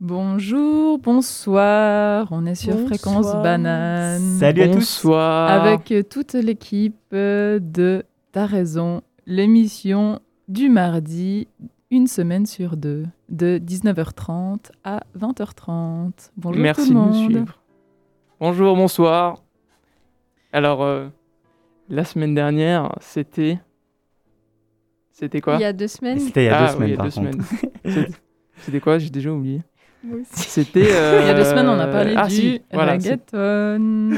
[0.00, 2.86] Bonjour, bonsoir, on est sur Bonsoir.
[2.88, 4.20] Fréquence Banane.
[4.38, 4.74] Salut à tous.
[4.76, 5.50] Bonsoir.
[5.50, 11.48] Avec euh, toute l'équipe euh, de T'as raison, l'émission du mardi,
[11.90, 16.30] une semaine sur deux, de 19h30 à 20h30.
[16.36, 17.58] Bonjour Merci tout le de nous suivre.
[18.38, 19.42] Bonjour, bonsoir.
[20.52, 21.08] Alors, euh,
[21.88, 23.58] la semaine dernière, c'était.
[25.10, 25.56] C'était quoi?
[25.56, 26.20] Il y a deux semaines.
[26.20, 27.44] C'était il y a Ah, deux semaines, oui, il y a par deux contre.
[27.48, 27.72] semaines.
[27.84, 28.18] C'était-
[28.58, 28.98] C'était quoi?
[28.98, 29.62] J'ai déjà oublié.
[30.32, 30.88] C'était.
[30.92, 34.10] euh, Il y a deux semaines, on a parlé ah, du si, voilà, c'est- reggaeton.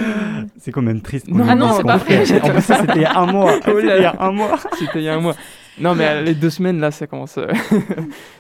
[0.59, 1.29] C'est quand même triste.
[1.29, 2.23] Non, Ah non, c'est pas vrai.
[2.43, 3.53] En plus, ça, c'était il y a un mois.
[3.67, 4.59] Oh C'était il y a un mois.
[4.79, 5.35] C'était il y a un mois.
[5.81, 7.39] Non, mais euh, les deux semaines, là, ça commence.
[7.39, 7.47] euh,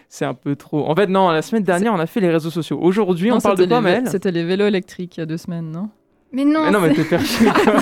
[0.08, 0.88] c'est un peu trop.
[0.88, 2.78] En fait, non, la semaine dernière, on a fait les réseaux sociaux.
[2.80, 5.36] Aujourd'hui, on parle de c'était quoi, Maëlle C'était les vélos électriques il y a deux
[5.38, 5.88] semaines, non?
[6.32, 7.74] Mais non, Mais non, mais t'es perché, quoi.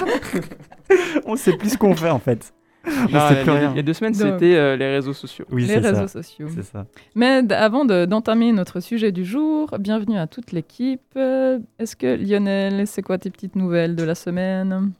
[1.26, 2.52] On sait plus ce qu'on fait en fait.
[2.86, 3.70] On Non, sait il y plus a- rien.
[3.72, 5.44] il y a deux semaines, c'était euh, les réseaux sociaux.
[5.50, 6.08] Oui, Les réseaux ça.
[6.08, 6.46] sociaux.
[6.54, 6.86] C'est ça.
[7.14, 11.02] Mais avant de- d'entamer notre sujet du jour, bienvenue à toute l'équipe.
[11.16, 14.92] Euh, Est-ce que Lionel, c'est quoi tes petites nouvelles de la semaine?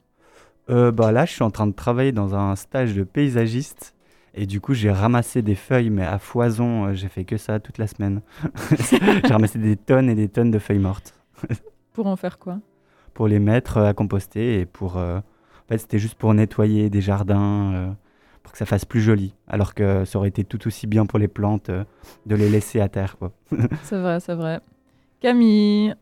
[0.69, 3.95] Euh, bah là, je suis en train de travailler dans un stage de paysagiste.
[4.35, 6.93] Et du coup, j'ai ramassé des feuilles, mais à foison.
[6.93, 8.21] J'ai fait que ça toute la semaine.
[8.91, 11.15] j'ai ramassé des tonnes et des tonnes de feuilles mortes
[11.93, 12.59] Pour en faire quoi?
[13.15, 14.97] Pour les mettre à composter et pour.
[14.97, 15.19] euh,
[15.69, 17.87] En fait, c'était juste pour nettoyer des jardins, euh,
[18.41, 19.35] pour que ça fasse plus joli.
[19.47, 21.83] Alors que ça aurait été tout aussi bien pour les plantes euh,
[22.25, 23.31] de les laisser à terre, quoi.
[23.83, 24.61] C'est vrai, c'est vrai.
[25.21, 25.93] Camille,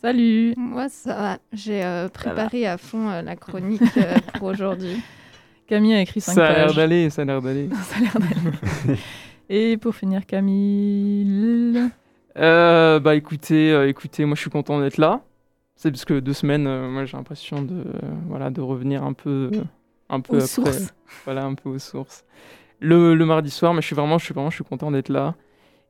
[0.00, 1.38] salut moi ça va.
[1.52, 5.02] J'ai euh, préparé à fond euh, la chronique euh, pour aujourd'hui.
[5.66, 6.76] Camille a écrit 5 Ça a l'air pages.
[6.76, 7.68] d'aller, ça a l'air d'aller.
[7.82, 8.98] Ça a l'air d'aller.
[9.50, 11.90] Et pour finir, Camille...
[12.36, 15.20] Euh, bah écoutez, euh, écoutez, moi je suis content d'être là.
[15.76, 19.12] C'est parce que deux semaines, euh, moi j'ai l'impression de, euh, voilà, de revenir un
[19.12, 19.62] peu, euh,
[20.08, 20.94] un peu Aux après, sources.
[21.24, 22.24] voilà, un peu aux sources.
[22.80, 25.08] Le, le mardi soir, mais je suis vraiment, je suis vraiment, je suis content d'être
[25.08, 25.34] là.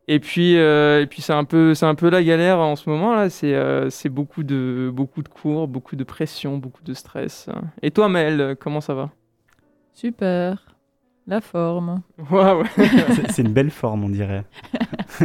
[0.08, 2.88] Et puis, euh, et puis c'est un peu, c'est un peu la galère en ce
[2.90, 3.30] moment là.
[3.30, 7.48] C'est, euh, c'est beaucoup de, beaucoup de cours, beaucoup de pression, beaucoup de stress.
[7.82, 9.10] Et toi, Maëlle, comment ça va?
[9.92, 10.76] Super.
[11.26, 12.02] La forme.
[12.76, 14.44] C'est- C'est une belle forme, on dirait.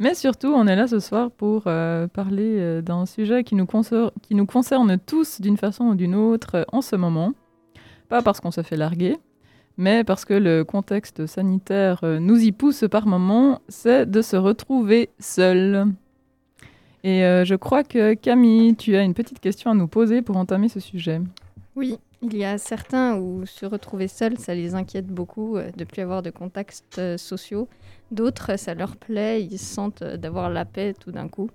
[0.00, 3.66] Mais surtout, on est là ce soir pour euh, parler euh, d'un sujet qui nous,
[3.66, 7.34] concerne tous d'une façon ou d'une autre euh, en ce moment.
[8.08, 9.18] Pas parce qu'on se fait larguer,
[9.76, 15.10] mais parce que le contexte sanitaire nous y pousse par moment, c'est de se retrouver
[15.18, 15.86] seul.
[17.04, 20.68] Et je crois que Camille, tu as une petite question à nous poser pour entamer
[20.68, 21.20] ce sujet.
[21.76, 25.84] Oui, il y a certains où se retrouver seul, ça les inquiète beaucoup euh, de
[25.84, 27.68] plus avoir de contacts euh, sociaux.
[28.10, 31.50] D'autres, ça leur plaît, ils sentent euh, d'avoir la paix tout d'un coup.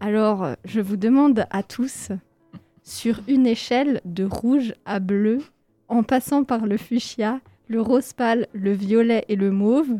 [0.00, 2.10] Alors, euh, je vous demande à tous,
[2.84, 5.38] sur une échelle de rouge à bleu,
[5.88, 9.98] en passant par le fuchsia, le rose pâle, le violet et le mauve,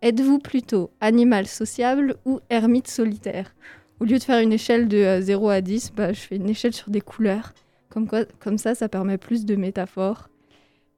[0.00, 3.54] êtes-vous plutôt animal sociable ou ermite solitaire?
[3.98, 6.48] Au lieu de faire une échelle de euh, 0 à 10, bah, je fais une
[6.48, 7.52] échelle sur des couleurs.
[7.92, 10.30] Comme, quoi, comme ça, ça permet plus de métaphores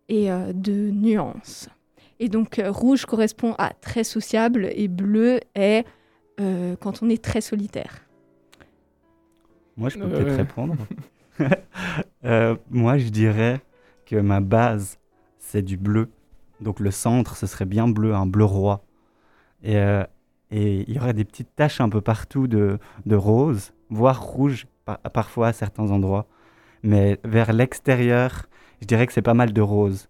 [0.09, 1.69] et euh, de nuances.
[2.21, 5.84] Et donc, euh, rouge correspond à très sociable et bleu est
[6.41, 8.06] euh, quand on est très solitaire.
[9.77, 10.77] Moi, je peux Euh, peut-être répondre.
[12.25, 13.61] Euh, moi, je dirais
[14.06, 14.99] que ma base,
[15.38, 16.09] c'est du bleu.
[16.61, 18.84] Donc le centre, ce serait bien bleu, un bleu roi.
[19.62, 20.05] Et, euh,
[20.50, 24.66] et il y aurait des petites taches un peu partout de, de rose, voire rouge
[24.84, 26.26] par- parfois à certains endroits.
[26.84, 28.46] Mais vers l'extérieur,
[28.82, 30.08] je dirais que c'est pas mal de rose.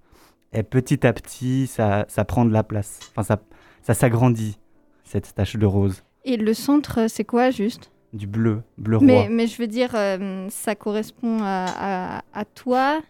[0.53, 2.99] Et petit à petit, ça, ça prend de la place.
[3.11, 3.41] Enfin, ça,
[3.81, 4.59] ça s'agrandit,
[5.05, 6.03] cette tache de rose.
[6.25, 7.93] Et le centre, c'est quoi juste?
[8.13, 9.29] Du bleu, bleu mais, roi.
[9.31, 13.01] mais je veux dire, euh, ça correspond à, à- à toi?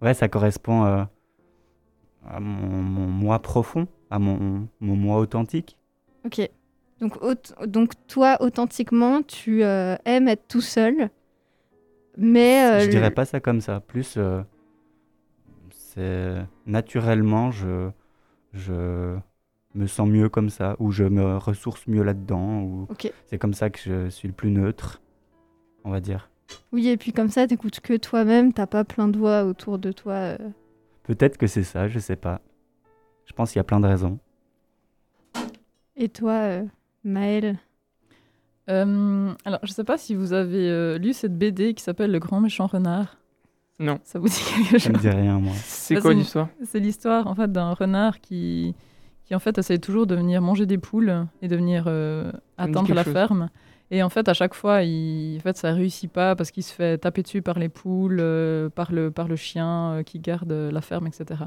[0.00, 1.04] Ouais, ça correspond euh,
[2.26, 5.76] à mon, mon moi profond, à mon, mon moi authentique.
[6.24, 6.48] Ok.
[7.00, 7.18] Donc,
[7.66, 11.10] donc toi, authentiquement, tu euh, aimes être tout seul?
[12.16, 13.80] Mais euh, je le- dirais pas ça comme ça.
[13.80, 14.42] Plus, euh,
[15.70, 17.90] c'est naturellement, je,
[18.52, 19.16] je
[19.74, 22.88] me sens mieux comme ça, ou je me ressource mieux là-dedans, ou
[23.26, 25.02] c'est comme ça que je suis le plus neutre,
[25.84, 26.30] on va dire.
[26.72, 29.92] Oui, et puis comme ça, t'écoutes que toi-même, t'as pas plein de voix autour de
[29.92, 30.14] toi.
[30.14, 30.38] euh.
[31.04, 32.40] Peut-être que c'est ça, je sais pas.
[33.26, 34.18] Je pense qu'il y a plein de raisons.
[35.96, 36.64] Et toi, euh,
[37.04, 37.58] Maëlle?
[38.70, 42.10] Euh, alors, je ne sais pas si vous avez euh, lu cette BD qui s'appelle
[42.10, 43.18] Le Grand Méchant Renard.
[43.78, 43.98] Non.
[44.04, 45.52] Ça vous dit quelque Ça me chose dit rien, moi.
[45.56, 48.74] C'est Bah, quoi l'histoire C'est l'histoire en fait d'un renard qui,
[49.24, 52.94] qui en fait essaie toujours de venir manger des poules et de venir euh, atteindre
[52.94, 53.12] la chose.
[53.12, 53.50] ferme.
[53.90, 56.72] Et en fait, à chaque fois, il, en fait, ça réussit pas parce qu'il se
[56.72, 60.50] fait taper dessus par les poules, euh, par, le, par le chien euh, qui garde
[60.52, 61.42] la ferme, etc.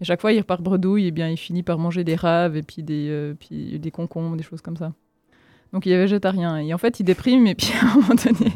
[0.00, 2.62] Et chaque fois, il repart bredouille et bien il finit par manger des raves et
[2.62, 4.92] puis des, euh, puis des concombres, des choses comme ça.
[5.74, 6.56] Donc il est végétarien.
[6.58, 8.52] Et en fait, il déprime et puis à un moment donné,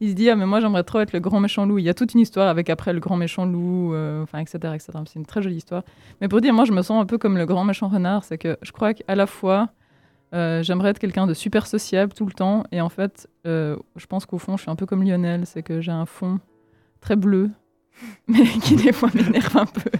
[0.00, 1.78] il se dit ah mais moi j'aimerais trop être le grand méchant loup.
[1.78, 4.74] Il y a toute une histoire avec après le grand méchant loup, euh, enfin etc
[4.74, 4.92] etc.
[5.06, 5.84] C'est une très jolie histoire.
[6.20, 8.38] Mais pour dire moi je me sens un peu comme le grand méchant renard, c'est
[8.38, 9.70] que je crois qu'à la fois
[10.34, 14.06] euh, j'aimerais être quelqu'un de super sociable tout le temps et en fait euh, je
[14.06, 16.40] pense qu'au fond je suis un peu comme Lionel, c'est que j'ai un fond
[17.00, 17.50] très bleu
[18.26, 19.90] mais qui des fois m'énerve un peu.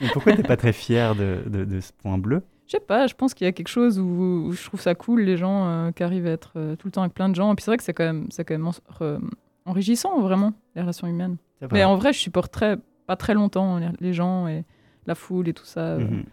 [0.00, 2.42] Mais pourquoi t'es pas très fier de, ce point bleu?
[2.66, 4.94] Je sais pas, je pense qu'il y a quelque chose où, où je trouve ça
[4.94, 7.34] cool, les gens euh, qui arrivent à être euh, tout le temps avec plein de
[7.34, 7.52] gens.
[7.52, 10.80] Et puis c'est vrai que c'est quand même, c'est quand même en- enrichissant, vraiment, les
[10.82, 11.36] relations humaines.
[11.60, 12.76] C'est Mais en vrai, je supporte très,
[13.06, 14.64] pas très longtemps les, les gens et
[15.06, 15.80] la foule et tout ça.
[15.80, 15.98] euh.
[16.00, 16.24] Mhm.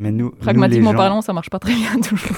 [0.00, 2.36] Mais nous, Pragmatiquement gens, parlant, ça marche pas très bien toujours.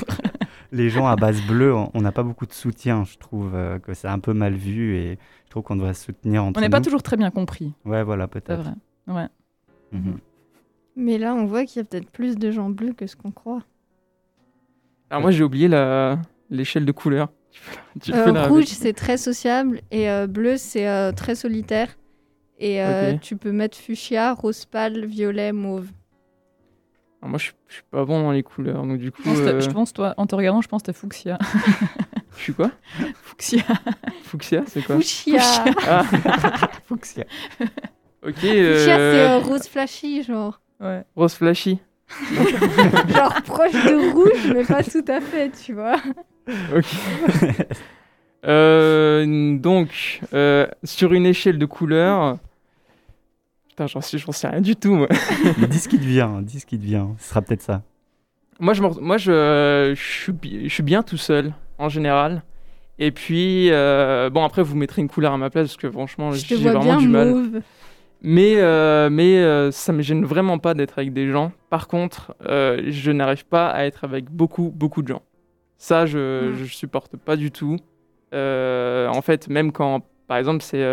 [0.73, 3.05] les gens à base bleue, on n'a pas beaucoup de soutien.
[3.05, 6.05] Je trouve euh, que c'est un peu mal vu et je trouve qu'on devrait se
[6.06, 8.62] soutenir entre On n'est pas toujours très bien compris, Ouais, voilà, c'est peut-être.
[8.62, 8.73] vrai.
[9.08, 9.29] Ouais.
[9.93, 10.19] Mhm.
[11.00, 13.31] Mais là, on voit qu'il y a peut-être plus de gens bleus que ce qu'on
[13.31, 13.62] croit.
[15.08, 16.19] Alors moi j'ai oublié la
[16.50, 17.29] l'échelle de couleur.
[18.00, 21.97] Tu Euh, la rouge, c'est très sociable et euh, bleu, c'est euh, très solitaire.
[22.58, 25.88] Et euh, tu peux mettre fuchsia, rose pâle, violet, mauve.
[27.23, 29.49] Alors moi je suis, pas bon dans les couleurs donc du coup Je pense, que-
[29.49, 31.38] euh, je pense, toi, en te regardant, je pense que t'es fuchsia.
[32.37, 32.70] je suis quoi?
[33.23, 33.62] Fuchsia.
[34.23, 34.96] Fuchsia c'est quoi?
[34.96, 36.05] Fuchsia Ah
[36.87, 37.25] Fuchsia.
[38.23, 38.35] ok.
[38.35, 40.61] Fuchsia, euh, c'est euh, rose flashy, genre.
[40.81, 41.03] Ouais.
[41.17, 41.79] Rose flashy.
[43.15, 45.97] genre proche de rouge, mais pas tout à fait, tu vois.
[46.75, 46.85] Ok.
[48.47, 52.38] Euh, donc, euh, sur une échelle de couleurs.
[53.69, 55.09] Putain, j'en sais, j'en sais rien du tout, moi.
[55.59, 57.15] Mais dis ce qui te vient, dis ce qui te vient.
[57.19, 57.82] Ce sera peut-être ça.
[58.59, 61.88] Moi, je, me re- moi je, je, suis, bi- je suis bien tout seul, en
[61.88, 62.43] général.
[62.99, 66.32] Et puis, euh, bon, après, vous mettrez une couleur à ma place, parce que franchement,
[66.32, 67.31] j'ai vraiment bien du mal.
[67.31, 67.61] mauve.
[68.22, 71.52] Mais, euh, mais euh, ça me gêne vraiment pas d'être avec des gens.
[71.70, 75.22] Par contre, euh, je n'arrive pas à être avec beaucoup, beaucoup de gens.
[75.78, 76.55] Ça, je, Mm.
[76.56, 77.76] je supporte pas du tout.
[78.34, 80.84] Euh, en fait, même quand, par exemple, c'est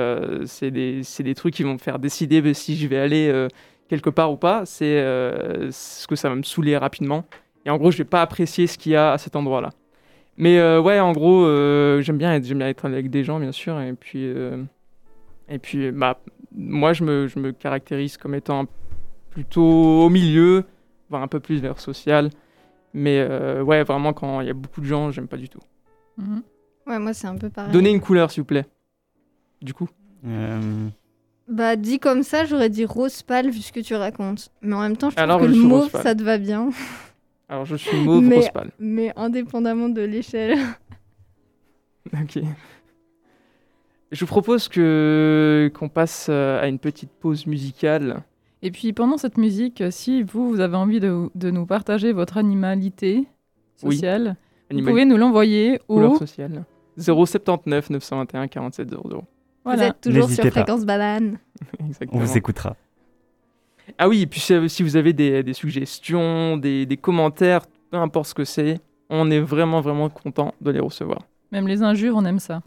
[0.45, 3.47] c'est des, des trucs qui vont me faire décider de si je vais aller
[3.89, 4.97] quelque part ou pas, c'est
[5.71, 7.25] ce que ça va me saouler rapidement.
[7.65, 9.69] Et en gros, je vais pas apprécier ce qu'il y a à cet endroit-là.
[10.37, 11.45] Mais ouais, en gros,
[12.01, 13.79] j'aime bien, être- bien être avec des gens, bien sûr.
[13.81, 14.25] Et puis,
[15.49, 16.19] et puis bah,
[16.55, 18.65] moi, je me, je me caractérise comme étant
[19.29, 19.63] plutôt
[20.03, 20.65] au milieu,
[21.09, 22.29] voire un peu plus vers social.
[22.93, 25.59] Mais euh, ouais, vraiment, quand il y a beaucoup de gens, j'aime pas du tout.
[26.17, 26.41] Mhm.
[26.87, 27.71] Ouais, moi, c'est un peu pareil.
[27.71, 28.65] Donnez une couleur, s'il vous plaît.
[29.61, 29.89] Du coup.
[30.25, 30.87] Euh,
[31.47, 34.49] Bah, dit comme ça, j'aurais dit rose pâle vu ce que tu racontes.
[34.61, 36.69] Mais en même temps, je trouve Alors, que je le mauve, ça te va bien.
[37.49, 38.71] Alors, je suis mauve Mais- rose pâle.
[38.79, 40.57] Mais indépendamment de l'échelle.
[42.13, 42.39] Ok.
[44.11, 48.23] Je vous propose que qu'on passe euh, à une petite pause musicale.
[48.61, 52.13] Et puis pendant cette musique, euh, si vous, vous avez envie de, de nous partager
[52.13, 53.25] votre animalité
[53.83, 53.95] Oui.
[53.95, 54.35] sociale,
[54.69, 56.15] vous Animal- pouvez nous l'envoyer au...
[56.17, 56.63] sociale.
[56.97, 59.01] 079 921 47 00.
[59.03, 59.21] Vous
[59.63, 59.87] Voilà.
[59.87, 60.51] êtes toujours sur pas.
[60.51, 61.37] Fréquence Banane.
[62.11, 62.75] on vous écoutera.
[63.97, 67.97] Ah oui, et puis si si vous avez des, des suggestions, des, des commentaires, peu
[67.97, 68.79] importe ce que c'est,
[69.09, 71.19] on est vraiment, vraiment content de les recevoir.
[71.51, 72.61] Même les injures, on aime ça.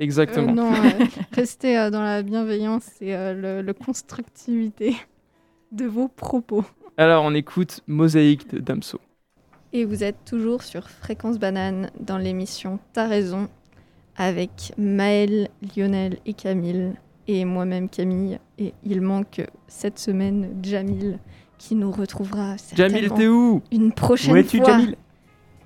[0.00, 0.50] Exactement.
[0.50, 4.96] Euh, non, euh, restez euh, dans la bienveillance et euh, le, le constructivité
[5.72, 6.64] de vos propos.
[6.96, 9.00] Alors, on écoute Mosaïque de Damso.
[9.72, 13.48] Et vous êtes toujours sur Fréquence Banane dans l'émission T'as raison
[14.16, 16.92] avec Maël, Lionel et Camille
[17.28, 18.38] et moi-même Camille.
[18.58, 21.18] Et il manque cette semaine Jamil
[21.58, 23.62] qui nous retrouvera Jamil, certainement t'es où?
[23.72, 24.66] une Où prochaine es-tu, fois.
[24.66, 24.96] Jamil?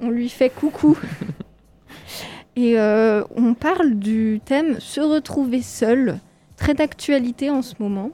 [0.00, 0.99] On lui fait coucou.
[2.57, 6.19] et euh, on parle du thème se retrouver seul,
[6.57, 8.11] très d'actualité en ce moment.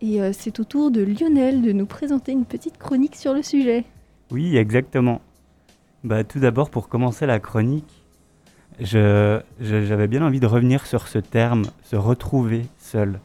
[0.00, 3.42] Et euh, c'est au tour de Lionel de nous présenter une petite chronique sur le
[3.42, 3.84] sujet.
[4.30, 5.20] Oui, exactement.
[6.04, 8.04] Bah, tout d'abord, pour commencer la chronique,
[8.80, 13.20] j'avais bien envie de revenir sur ce terme, se retrouver seul,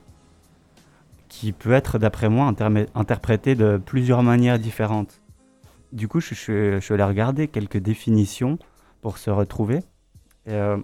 [1.29, 2.53] qui peut être, d'après moi,
[2.93, 5.21] interprété de plusieurs manières différentes.
[5.93, 8.57] Du coup, je, je- suis regarder quelques définitions
[9.01, 9.79] pour se retrouver.
[10.45, 10.77] Et, euh,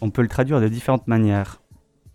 [0.00, 1.62] on, peut le traduire de différentes manières.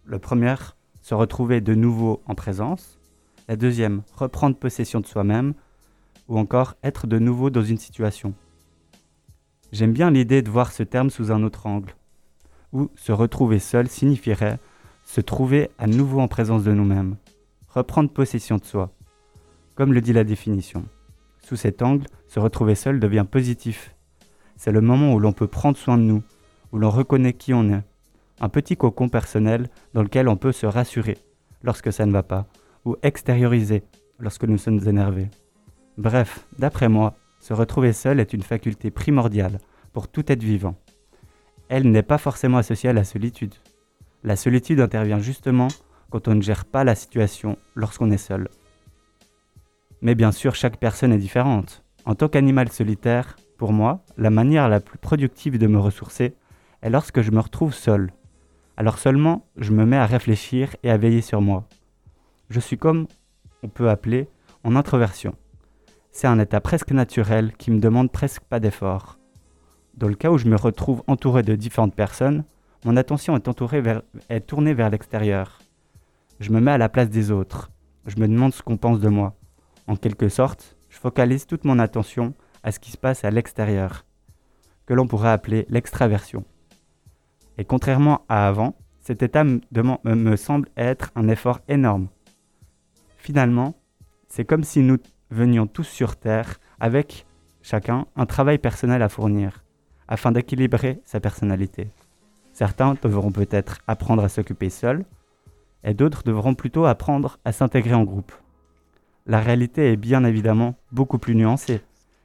[0.06, 3.00] La première, se retrouver de nouveau en présence.
[3.48, 5.54] La deuxième, reprendre possession de soi-même
[6.28, 8.34] ou encore être de nouveau dans une situation.
[9.72, 11.96] J'aime bien l'idée de voir ce terme sous un autre angle,
[12.74, 14.60] où se retrouver seul signifierait
[15.10, 17.16] se trouver à nouveau en présence de nous-mêmes,
[17.70, 18.92] reprendre possession de soi,
[19.74, 20.86] comme le dit la définition.
[21.40, 23.96] Sous cet angle, se retrouver seul devient positif.
[24.60, 26.22] C'est le moment où l'on peut prendre soin de nous,
[26.74, 27.82] où l'on reconnaît qui on est,
[28.42, 31.18] un petit cocon personnel dans lequel on peut se rassurer
[31.64, 32.46] lorsque ça ne va pas,
[32.84, 33.84] ou extérioriser
[34.20, 35.30] lorsque nous sommes énervés.
[35.98, 39.60] Bref, d'après moi, se retrouver seul est une faculté primordiale
[39.94, 40.76] pour tout être vivant.
[41.70, 43.56] Elle n'est pas forcément associée à la solitude.
[44.26, 45.70] La solitude intervient justement
[46.10, 48.50] quand on ne gère pas la situation lorsqu'on est seul.
[50.02, 51.82] Mais bien sûr, chaque personne est différente.
[52.04, 56.34] En tant qu'animal solitaire, pour moi, la manière la plus productive de me ressourcer
[56.82, 58.14] est lorsque je me retrouve seul.
[58.78, 61.68] Alors seulement, je me mets à réfléchir et à veiller sur moi.
[62.50, 63.08] Je suis comme
[63.62, 64.30] on peut appeler
[64.64, 65.36] en introversion.
[66.14, 69.20] C'est un état presque naturel qui me demande presque pas d'effort.
[69.94, 72.46] Dans le cas où je me retrouve entouré de différentes personnes,
[72.86, 73.50] mon attention est,
[74.30, 75.60] est tournée vers l'extérieur.
[76.40, 77.72] Je me mets à la place des autres.
[78.06, 79.36] Je me demande ce qu'on pense de moi.
[79.86, 84.06] En quelque sorte, je focalise toute mon attention à ce qui se passe à l'extérieur,
[84.86, 86.44] que l'on pourrait appeler l'extraversion.
[87.58, 92.08] Et contrairement à avant, cet état me, semble être un effort énorme.
[93.18, 93.76] Finalement,
[94.28, 94.98] c'est comme si nous
[95.32, 97.26] venions tous sur Terre avec
[97.62, 99.64] chacun un travail personnel à fournir,
[100.08, 101.92] afin d'équilibrer sa personnalité.
[102.54, 105.06] Certains devront peut-être apprendre à s'occuper seuls,
[105.84, 108.34] et d'autres devront plutôt apprendre à s'intégrer en groupe.
[109.26, 111.82] La réalité est bien évidemment beaucoup plus nuancée,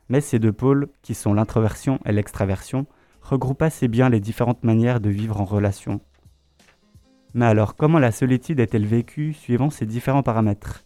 [0.08, 2.86] mais ces deux pôles, qui sont l'introversion et l'extraversion,
[3.22, 6.00] regroupent assez bien les différentes manières de vivre en relation.
[7.32, 10.84] Mais alors, comment la solitude est-elle vécue suivant ces différents paramètres?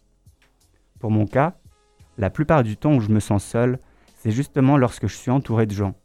[0.99, 1.55] Pour mon cas,
[2.17, 3.79] la plupart du temps où je me sens seul,
[4.17, 5.95] c'est justement lorsque je suis entouré de gens.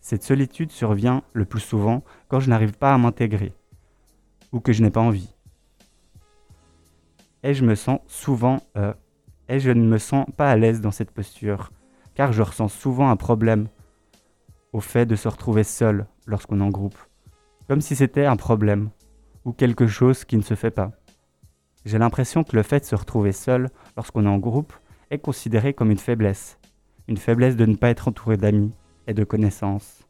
[0.00, 3.52] Cette solitude survient le plus souvent quand je n'arrive pas à m'intégrer
[4.52, 5.34] ou que je n'ai pas envie.
[7.42, 8.92] Et je me sens souvent euh,
[9.48, 11.70] et je ne me sens pas à l'aise dans cette posture
[12.18, 13.68] car je ressens souvent un problème
[14.72, 16.98] au fait de se retrouver seul lorsqu'on est en groupe,
[17.68, 18.90] comme si c'était un problème
[19.44, 20.90] ou quelque chose qui ne se fait pas.
[21.84, 24.72] J'ai l'impression que le fait de se retrouver seul lorsqu'on est en groupe
[25.10, 26.58] est considéré comme une faiblesse,
[27.06, 28.72] une faiblesse de ne pas être entouré d'amis
[29.06, 30.02] et de connaissances.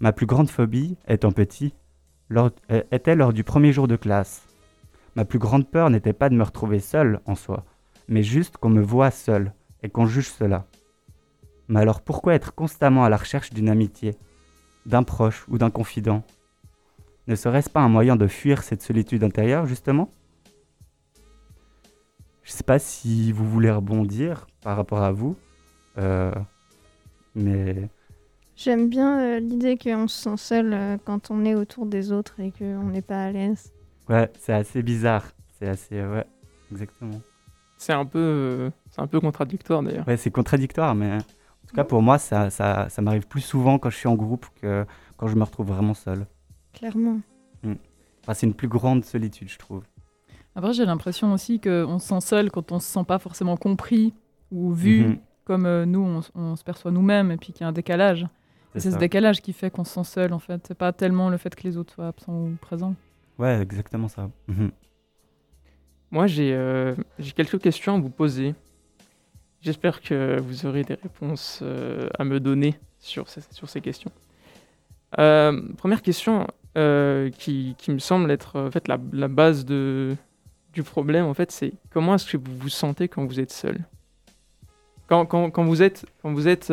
[0.00, 1.74] Ma plus grande phobie, étant petit,
[2.92, 4.46] était lors du premier jour de classe.
[5.16, 7.64] Ma plus grande peur n'était pas de me retrouver seul en soi,
[8.06, 10.66] mais juste qu'on me voit seul et qu'on juge cela.
[11.70, 14.16] Mais alors pourquoi être constamment à la recherche d'une amitié,
[14.86, 16.24] d'un proche ou d'un confident?
[17.28, 20.10] Ne serait-ce pas un moyen de fuir cette solitude intérieure, justement?
[22.42, 25.36] Je ne sais pas si vous voulez rebondir par rapport à vous,
[25.98, 26.32] euh,
[27.36, 27.88] mais...
[28.56, 32.40] J'aime bien euh, l'idée qu'on se sent seul euh, quand on est autour des autres
[32.40, 33.72] et qu'on n'est pas à l'aise.
[34.08, 35.30] Ouais, c'est assez bizarre.
[35.56, 36.04] C'est assez...
[36.04, 36.26] ouais,
[36.72, 37.20] exactement.
[37.76, 40.08] C'est un peu, c'est un peu contradictoire d'ailleurs.
[40.08, 41.18] Ouais, c'est contradictoire, mais
[41.70, 44.46] tout cas, pour moi, ça, ça, ça m'arrive plus souvent quand je suis en groupe
[44.60, 44.84] que
[45.16, 46.26] quand je me retrouve vraiment seul.
[46.72, 47.20] Clairement.
[47.62, 47.74] Hmm.
[48.22, 49.84] Enfin, c'est une plus grande solitude, je trouve.
[50.56, 54.12] Après, j'ai l'impression aussi qu'on se sent seul quand on se sent pas forcément compris
[54.50, 55.18] ou vu Mhm.
[55.44, 58.26] comme euh, nous, on, se perçoit nous-mêmes et puis qu'il y a un décalage.
[58.74, 60.64] C'est ce décalage qui fait qu'on se sent seul, en fait.
[60.66, 62.94] C'est pas tellement le fait que les autres soient absents ou présents.
[63.38, 64.28] Ouais, exactement ça.
[64.48, 64.70] Mhm.
[66.10, 68.54] Moi, j'ai euh, j'ai quelques questions à vous poser.
[69.62, 74.10] J'espère que vous aurez des réponses euh, à me donner sur ces, questions.
[75.18, 76.46] Euh, première question
[76.78, 80.16] euh, qui, me semble être en fait, la, base de,
[80.72, 83.78] du problème, en fait, c'est comment est-ce que vous vous sentez quand vous êtes seul?
[85.08, 85.26] Quand,
[85.64, 86.72] vous êtes, quand vous êtes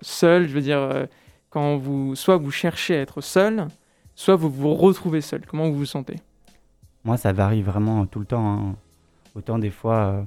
[0.00, 1.08] seul, je veux dire,
[1.50, 3.66] quand vous, soit vous cherchez à être seul,
[4.14, 5.44] soit vous vous retrouvez seul.
[5.44, 6.16] Comment vous vous sentez?
[7.04, 8.46] Moi, ça varie vraiment tout le temps.
[8.46, 8.76] hein.
[9.34, 10.24] Autant des fois,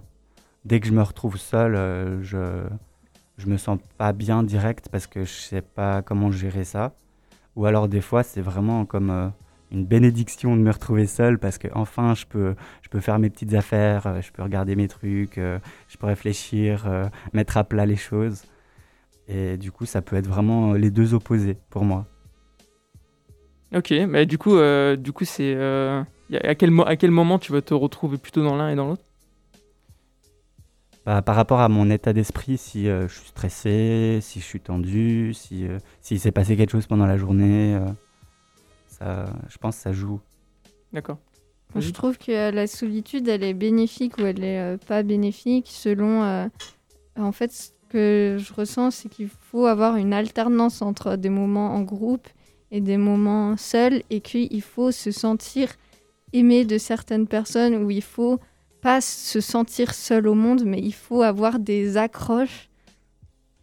[0.66, 2.64] dès que je me retrouve seul, euh, je
[3.38, 6.94] je me sens pas bien direct parce que je sais pas comment gérer ça.
[7.56, 9.30] Ou alors des fois, c'est vraiment comme euh,
[9.72, 13.30] une bénédiction de me retrouver seul parce que enfin, je peux je peux faire mes
[13.30, 16.88] petites affaires, euh, je peux regarder mes trucs, je peux réfléchir,
[17.34, 18.44] mettre à plat les choses.
[19.28, 22.06] Et du coup, ça peut être vraiment les deux opposés pour moi.
[23.74, 24.58] Ok, mais du coup,
[24.98, 28.70] du coup, c'est à quel à quel moment tu vas te retrouver plutôt dans l'un
[28.70, 29.04] et dans l'autre?
[31.06, 34.60] Bah, par rapport à mon état d'esprit, si euh, je suis stressé, si je suis
[34.60, 37.88] tendu, si euh, s'il s'est passé quelque chose pendant la journée, euh,
[38.88, 40.20] ça, je pense que ça joue.
[40.94, 41.18] D'accord.
[41.76, 46.24] Je trouve que la solitude, elle est bénéfique ou elle est euh, pas bénéfique selon.
[46.24, 46.48] euh,
[47.18, 51.74] en fait, ce que je ressens, c'est qu'il faut avoir une alternance entre des moments
[51.74, 52.28] en groupe
[52.72, 55.70] et des moments seuls et qu'il faut se sentir
[56.34, 58.40] aimé de certaines personnes où il faut
[58.82, 62.70] pas se sentir seul au monde, mais il faut avoir des accroches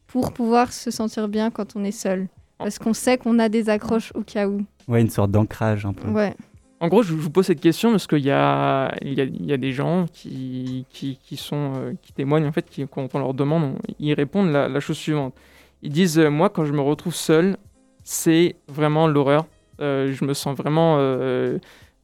[0.07, 2.29] pour pouvoir se sentir bien quand on est seul.
[2.59, 4.65] Parce qu'on sait qu'on a des accroches au cas où.
[4.89, 6.09] Ouais, une sorte d'ancrage un peu.
[6.09, 6.35] Ouais.
[6.81, 9.53] En gros, je vous pose cette question parce qu'il y a, il y, a, y
[9.53, 13.19] a des gens qui, qui, qui sont, euh, qui témoignent, en fait, qui, quand on
[13.19, 15.35] leur demande, on- ils répondent la, la chose suivante.
[15.83, 17.57] Ils disent euh, Moi, quand je me retrouve seul,
[18.05, 19.47] c'est vraiment l'horreur.
[19.81, 21.59] Euh, je me sens vraiment euh,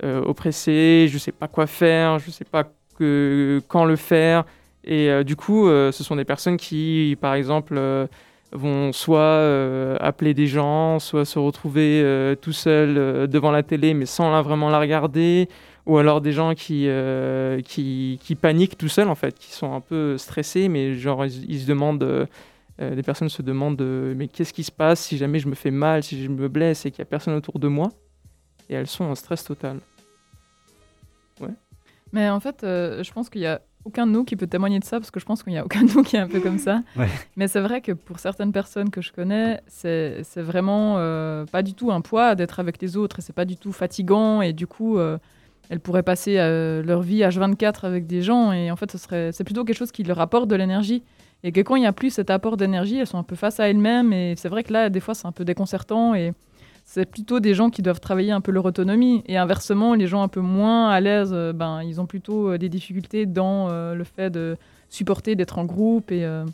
[0.05, 4.45] euh, oppressé, je sais pas quoi faire, je sais pas que, quand le faire.
[4.85, 8.07] Et euh, du coup, euh, ce sont des personnes qui, par exemple, euh,
[8.53, 14.07] vont soit appeler des gens, soit se retrouver tout seul euh, devant la télé, mais
[14.07, 15.49] sans la, vraiment la regarder,
[15.87, 16.89] ou alors des gens qui,
[17.67, 21.61] qui, paniquent tout seuls, en fait, qui sont un peu stressés, mais genre, ils, ils
[21.63, 22.29] se demandent,
[22.79, 23.83] des personnes se demandent,
[24.17, 26.87] mais qu'est-ce qui se passe si jamais je me fais mal, si je me blesse
[26.87, 27.89] et qu'il n'y a personne autour de moi?
[28.71, 29.79] Et elles sont en stress total.
[32.15, 34.79] Mais en fait, euh, je pense qu'il y a aucun de nous qui peut témoigner
[34.79, 36.29] de ça, parce que je pense qu'il n'y a aucun de nous qui est un
[36.29, 36.83] peu comme ça.
[36.97, 37.09] Ouais.
[37.37, 41.75] Mais c'est vrai que pour certaines personnes que je connais, c'est vraiment euh, pas du
[41.75, 44.67] tout un poids d'être avec les autres, et c'est pas du tout fatigant, et du
[44.67, 45.19] coup, euh,
[45.69, 49.45] elles pourraient passer euh, leur vie H24 avec des gens, et en fait, ce c'est
[49.45, 51.03] plutôt quelque chose qui leur apporte de l'énergie.
[51.47, 53.61] Et que quand il n'y a plus cet apport d'énergie, elles sont un peu face
[53.61, 56.33] à elles-mêmes, et c'est vrai que là, des fois, c'est un peu déconcertant, et
[56.85, 59.23] c'est plutôt des gens qui doivent travailler un peu leur autonomie.
[59.27, 62.59] Et inversement, les gens un peu moins à l'aise, euh, ben, ils ont plutôt euh,
[62.59, 64.57] des difficultés dans euh, le fait de
[64.91, 66.13] supporter d'être en groupe.
[66.13, 66.45] Et, euh,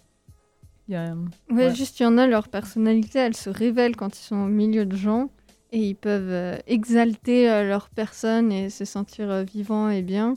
[0.88, 1.14] y a,
[1.50, 1.74] Ouais, Ouais.
[1.74, 4.86] juste il y en a, leur personnalité, elle se révèle quand ils sont au milieu
[4.86, 5.30] de gens
[5.72, 10.34] et ils peuvent euh, exalter leur personne et se sentir vivants et bien,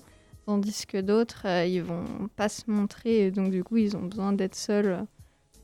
[0.47, 2.03] tandis que d'autres, ils vont
[2.35, 5.05] pas se montrer et donc du coup, ils ont besoin d'être seuls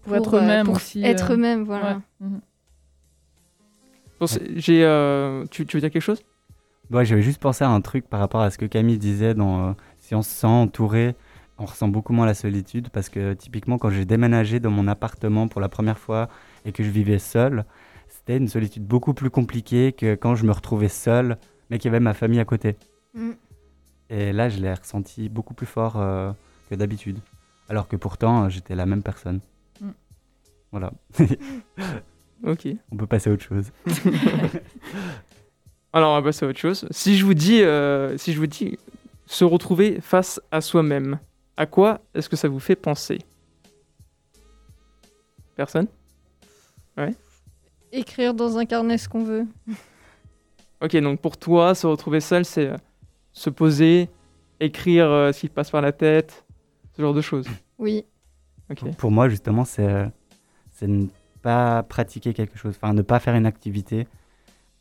[0.04, 0.68] pour, être eux-mêmes.
[1.04, 1.96] Être eux-mêmes, voilà.
[2.22, 2.28] ouais.
[2.28, 2.42] Mhm.
[4.20, 6.22] Bon, j'ai, euh, tu, tu veux dire quelque chose?
[6.92, 9.70] Ouais, j'avais juste pensé à un truc par rapport à ce que Camille disait dans
[9.70, 11.16] euh, si on se sent entouré,
[11.58, 15.48] on ressent beaucoup moins la solitude parce que typiquement quand j'ai déménagé dans mon appartement
[15.48, 16.30] pour la première fois
[16.66, 17.66] et que je vivais seul,
[18.08, 21.38] c'était une solitude beaucoup plus compliquée que quand je me retrouvais seul
[21.70, 22.76] mais qu'il y avait ma famille à côté.
[23.14, 23.32] Mm.
[24.10, 26.32] Et là, je l'ai ressenti beaucoup plus fort euh,
[26.70, 27.20] que d'habitude.
[27.70, 29.40] Alors que pourtant, j'étais la même personne.
[29.80, 29.90] Mm.
[30.72, 30.92] Voilà.
[32.44, 32.68] Ok.
[32.92, 33.72] On peut passer à autre chose.
[35.94, 36.88] Alors, on va passer à autre chose.
[36.92, 38.78] Si je vous dis, euh, si je vous dis
[39.26, 41.20] se retrouver face à soi-même,
[41.58, 43.20] à quoi est-ce que ça vous fait penser?
[45.56, 45.88] Personne?
[47.92, 49.46] Écrire dans un carnet ce qu'on veut.
[50.82, 52.78] Ok, donc pour toi, se retrouver seul, c'est euh,
[53.34, 54.08] se poser,
[54.62, 56.46] écrire euh, ce qui te passe par la tête,
[56.96, 57.46] ce genre de choses.
[57.78, 58.06] Oui.
[58.72, 58.90] Ok.
[58.96, 60.10] Pour moi, justement, c'est
[61.42, 64.08] pas pratiquer quelque chose, enfin ne pas faire une activité.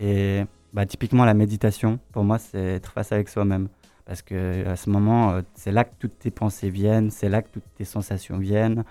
[0.00, 3.68] Et bah, typiquement, la méditation, pour moi, c'est être face avec soi-même.
[4.04, 7.42] Parce que à ce moment, euh, c'est là que toutes tes pensées viennent, c'est là
[7.42, 8.84] que toutes tes sensations viennent,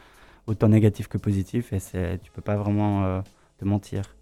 [0.46, 3.22] autant négatives que positives, et tu peux pas vraiment euh,
[3.58, 4.16] te mentir.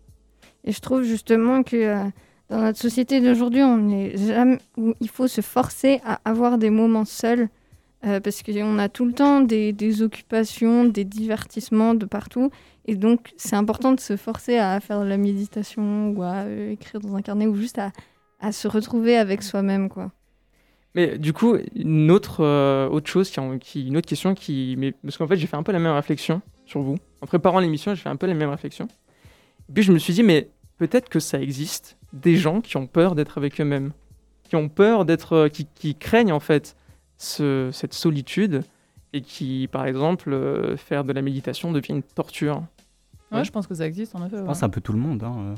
[0.63, 2.03] Et je trouve justement que euh,
[2.49, 4.57] dans notre société d'aujourd'hui, on est jamais
[5.01, 7.49] il faut se forcer à avoir des moments seuls
[8.05, 12.51] euh, parce qu'on a tout le temps des, occupations, des divertissements de partout.
[12.85, 16.71] Et donc, c'est important de se forcer à faire de la méditation ou à euh,
[16.71, 17.91] écrire dans un carnet ou juste à,
[18.51, 20.11] se retrouver avec soi-même, quoi.
[20.93, 24.75] Mais du coup, une autre, euh, autre chose, qui, une autre question qui.
[24.77, 26.97] Mais, parce qu'en fait, j'ai fait un peu la même réflexion sur vous.
[27.21, 28.87] En préparant l'émission, j'ai fait un peu la même réflexion.
[29.67, 32.85] Et puis je me suis dit, mais peut-être que ça existe des gens qui ont
[32.85, 33.93] peur d'être avec eux-mêmes.
[34.43, 35.33] Qui ont peur d'être.
[35.33, 36.75] euh, qui craignent en fait
[37.17, 38.63] ce- cette solitude.
[39.13, 42.63] Et qui, par exemple, euh, faire de la méditation devient une torture.
[43.31, 43.43] Ouais, Ouais.
[43.45, 44.35] je pense que ça existe en effet.
[44.35, 44.47] Je ouais.
[44.47, 45.23] pense un peu tout le monde.
[45.23, 45.55] hein, euh.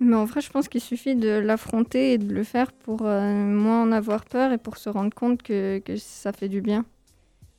[0.00, 3.32] Mais en vrai, je pense qu'il suffit de l'affronter et de le faire pour euh,
[3.34, 6.84] moins en avoir peur et pour se rendre compte que, que ça fait du bien.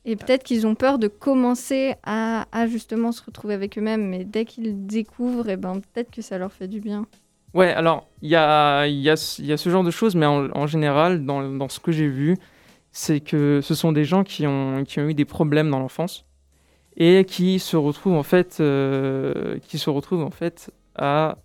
[0.06, 4.24] Et peut-être qu'ils ont peur de commencer à, à justement se retrouver avec eux-mêmes, mais
[4.24, 7.06] dès qu'ils découvrent, et ben, peut-être que ça leur fait du bien.
[7.54, 10.26] Ouais, alors, il y a, il y, a, y a ce genre de choses, mais
[10.26, 12.36] en, en général, dans, dans ce que j'ai vu,
[12.94, 16.24] c'est que ce sont des gens qui ont, qui ont eu des problèmes dans l'enfance
[16.96, 21.38] et qui se retrouvent en fait, euh, qui se retrouvent en fait à,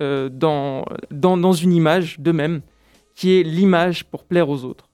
[0.00, 2.62] euh, dans, dans, dans une image d'eux-mêmes
[3.16, 4.88] qui est l'image pour plaire aux autres.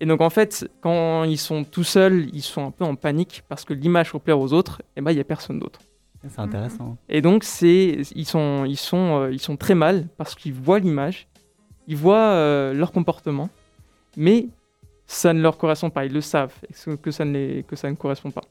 [0.00, 3.44] Et donc en fait, quand ils sont tout seuls, ils sont un peu en panique
[3.48, 5.78] parce que l'image pour plaire aux autres, eh ben, il n'y a personne d'autre.
[6.28, 6.96] C'est intéressant.
[7.08, 10.80] Et donc, c'est, ils, sont, ils, sont, euh, ils sont très mal parce qu'ils voient
[10.80, 11.28] l'image,
[11.86, 13.50] ils voient leur comportement,
[14.16, 14.48] mais
[15.12, 16.06] ça ne leur correspond pas.
[16.06, 16.54] Ils le savent
[17.02, 18.42] que ça ne, les- que ça ne correspond pas.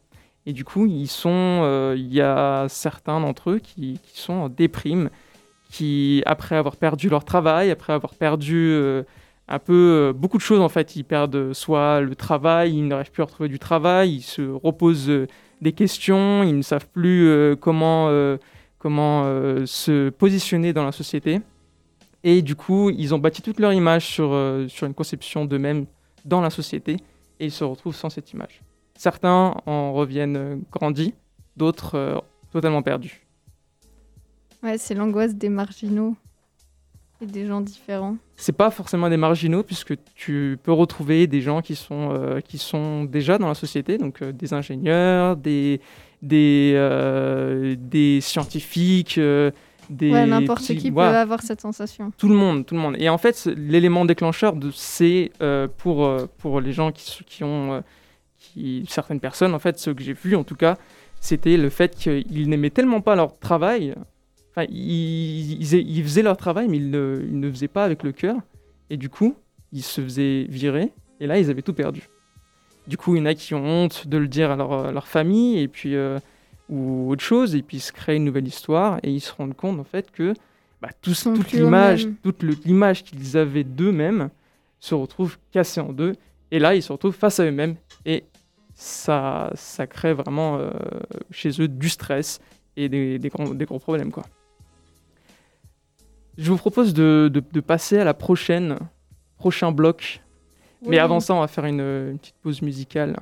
[0.45, 0.87] Et du coup,
[1.25, 5.09] euh, il y a certains d'entre eux qui, sont en déprime,
[5.71, 9.03] qui, après avoir perdu leur travail, après avoir perdu euh,
[9.47, 13.11] un peu euh, beaucoup de choses, en fait, ils perdent soit le travail, ils n'arrivent
[13.11, 15.11] plus à retrouver du travail, ils se reposent
[15.61, 18.09] des questions, ils ne savent plus comment,
[18.79, 19.23] comment
[19.65, 21.41] se positionner dans la société.
[22.23, 24.35] Et du coup, ils ont bâti toute leur image sur,
[24.67, 25.85] sur une conception d'eux-mêmes
[26.25, 26.97] dans la société
[27.39, 28.61] et ils se retrouvent sans cette image.
[28.95, 31.13] Certains en reviennent euh, grandis,
[31.57, 32.17] d'autres euh,
[32.51, 33.25] totalement perdus.
[34.63, 36.15] Ouais, c'est l'angoisse des marginaux
[37.19, 38.17] et des gens différents.
[38.35, 42.57] C'est pas forcément des marginaux, puisque tu peux retrouver des gens qui sont, euh, qui
[42.57, 45.81] sont déjà dans la société, donc euh, des ingénieurs, des,
[46.21, 49.19] des, des scientifiques,
[49.91, 50.11] des.
[50.11, 51.11] ouais, n'importe petits- qui voilà.
[51.11, 52.11] peut avoir cette sensation.
[52.17, 52.95] Tout le monde, tout le monde.
[52.99, 57.43] Et en fait, l'élément déclencheur de c'est euh, pour, euh, pour les gens qui, qui
[57.43, 57.81] ont euh,
[58.37, 60.77] qui, certaines personnes, en fait, ceux que j'ai vus en tout cas,
[61.19, 63.93] c'était le fait qu'ils n'aimaient tellement pas leur travail.
[64.51, 68.03] Enfin, ils, ils, ils faisaient leur travail, mais ils ne, ils ne faisaient pas avec
[68.03, 68.35] le cœur.
[68.89, 69.35] Et du coup,
[69.71, 70.91] ils se faisaient virer.
[71.19, 72.07] Et là, ils avaient tout perdu.
[72.87, 74.91] Du coup, il y en a qui ont honte de le dire à leur, à
[74.91, 76.19] leur famille, et puis euh,
[76.71, 79.55] ou autre chose, et puis ils se créent une nouvelle histoire, et ils se rendent
[79.55, 80.33] compte en fait que
[80.81, 84.29] bah, tout- toute l'image, toute l'image qu'ils avaient d'eux-mêmes
[84.79, 86.13] se retrouve cassée en deux.
[86.49, 88.23] Et là, ils se retrouvent face à eux-mêmes, et
[88.73, 90.71] ça, ça crée vraiment euh,
[91.29, 92.39] chez eux du stress
[92.77, 94.23] et des, des grands, des gros problèmes quoi.
[96.37, 98.77] Je vous propose de, de- de passer à la prochaine,
[99.37, 100.21] prochain bloc.
[100.87, 103.17] Mais avant ça, on va faire une, une petite pause musicale.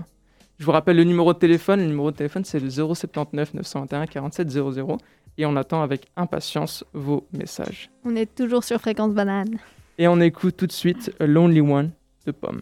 [0.59, 1.79] Je vous rappelle le numéro de téléphone.
[1.79, 4.97] Le numéro de téléphone, c'est le 079 921 47 00.
[5.37, 7.89] Et on attend avec impatience vos messages.
[8.03, 9.57] On est toujours sur Fréquence Banane.
[9.97, 11.91] Et on écoute tout de suite A Lonely One
[12.25, 12.59] de Pomme.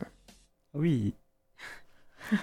[0.75, 1.15] Oui.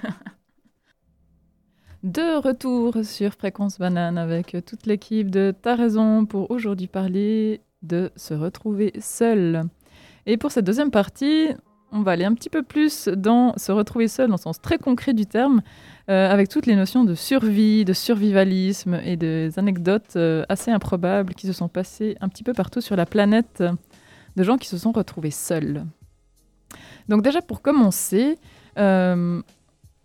[2.03, 8.11] De retour sur Fréquence Banane avec toute l'équipe de T'as raison pour aujourd'hui parler de
[8.17, 9.63] se retrouver seul.
[10.27, 11.55] Et pour cette deuxième partie,
[11.95, 14.79] on va aller un petit peu plus dans se retrouver seul dans le sens très
[14.79, 15.63] concret du terme,
[16.11, 21.35] euh, avec toutes les notions de survie, de survivalisme et des anecdotes euh, assez improbables
[21.35, 23.63] qui se sont passées un petit peu partout sur la planète
[24.37, 25.87] de gens qui se sont retrouvés seuls.
[27.09, 28.39] Donc déjà pour commencer,
[28.77, 29.41] euh,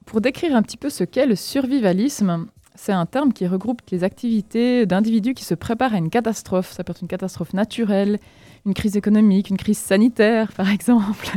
[0.06, 4.04] pour décrire un petit peu ce qu'est le survivalisme, c'est un terme qui regroupe les
[4.04, 6.71] activités d'individus qui se préparent à une catastrophe.
[6.71, 8.19] Ça peut être une catastrophe naturelle,
[8.65, 11.28] une crise économique, une crise sanitaire, par exemple.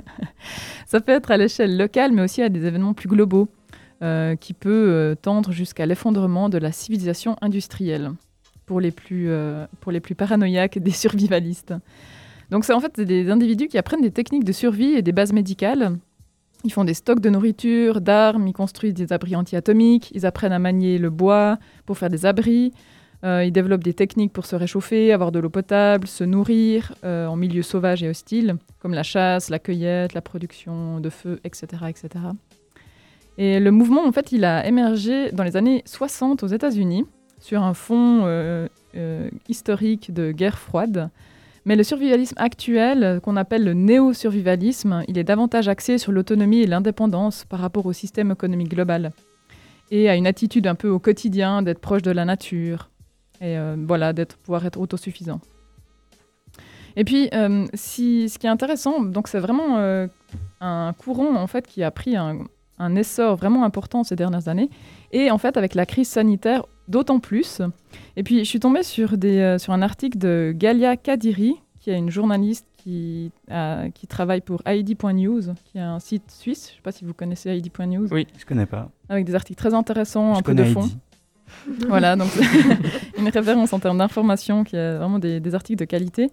[0.86, 3.48] Ça peut être à l'échelle locale, mais aussi à des événements plus globaux,
[4.02, 8.12] euh, qui peut euh, tendre jusqu'à l'effondrement de la civilisation industrielle,
[8.66, 11.74] pour les plus, euh, pour les plus paranoïaques des survivalistes.
[12.50, 15.32] Donc c'est en fait des individus qui apprennent des techniques de survie et des bases
[15.32, 15.96] médicales
[16.64, 20.58] ils font des stocks de nourriture, d'armes, ils construisent des abris anti-atomiques, ils apprennent à
[20.58, 22.72] manier le bois pour faire des abris,
[23.24, 27.26] euh, ils développent des techniques pour se réchauffer, avoir de l'eau potable, se nourrir euh,
[27.26, 31.84] en milieu sauvage et hostile, comme la chasse, la cueillette, la production de feu, etc.,
[31.88, 32.08] etc.
[33.38, 37.06] Et le mouvement, en fait, il a émergé dans les années 60 aux États-Unis,
[37.38, 38.68] sur un fond euh,
[39.48, 41.10] historique de guerre froide.
[41.64, 46.66] Mais le survivalisme actuel, qu'on appelle le néo-survivalisme, il est davantage axé sur l'autonomie et
[46.66, 49.12] l'indépendance par rapport au système économique global.
[49.92, 52.90] Et à une attitude un peu au quotidien, d'être proche de la nature.
[53.42, 55.40] Et euh, voilà, d'être pouvoir être autosuffisant.
[56.96, 60.06] Et puis, euh, si, ce qui est intéressant, donc c'est vraiment euh,
[60.60, 62.38] un courant en fait qui a pris un,
[62.78, 64.70] un essor vraiment important ces dernières années.
[65.12, 67.60] Et en fait, avec la crise sanitaire, d'autant plus.
[68.16, 71.90] Et puis, je suis tombée sur, des, euh, sur un article de Galia Kadiri, qui
[71.90, 73.30] est une journaliste qui,
[73.94, 76.66] qui travaille pour ID.news, qui est un site suisse.
[76.68, 78.08] Je ne sais pas si vous connaissez ID.news.
[78.12, 78.26] Oui.
[78.38, 78.90] Je connais pas.
[79.08, 80.88] Avec des articles très intéressants, je un peu de fond.
[81.88, 82.28] Voilà, donc
[83.18, 86.30] une référence en termes d'information qui est vraiment des, articles de qualité.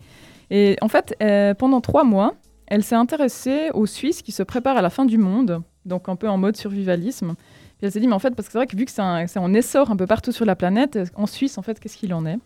[0.49, 2.35] Et en fait, euh, pendant trois mois,
[2.67, 6.15] elle s'est intéressée aux Suisses qui se préparent à la fin du monde, donc un
[6.15, 7.35] peu en mode survivalisme.
[7.77, 9.39] Puis elle s'est dit, mais en fait, parce que c'est vrai que vu que c'est
[9.39, 12.25] en essor un peu partout sur la planète, en Suisse, en fait, qu'est-ce qu'il en
[12.25, 12.37] est?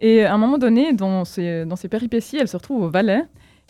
[0.00, 3.22] Et à un moment donné, dans ses, dans péripéties, elle se retrouve au Valais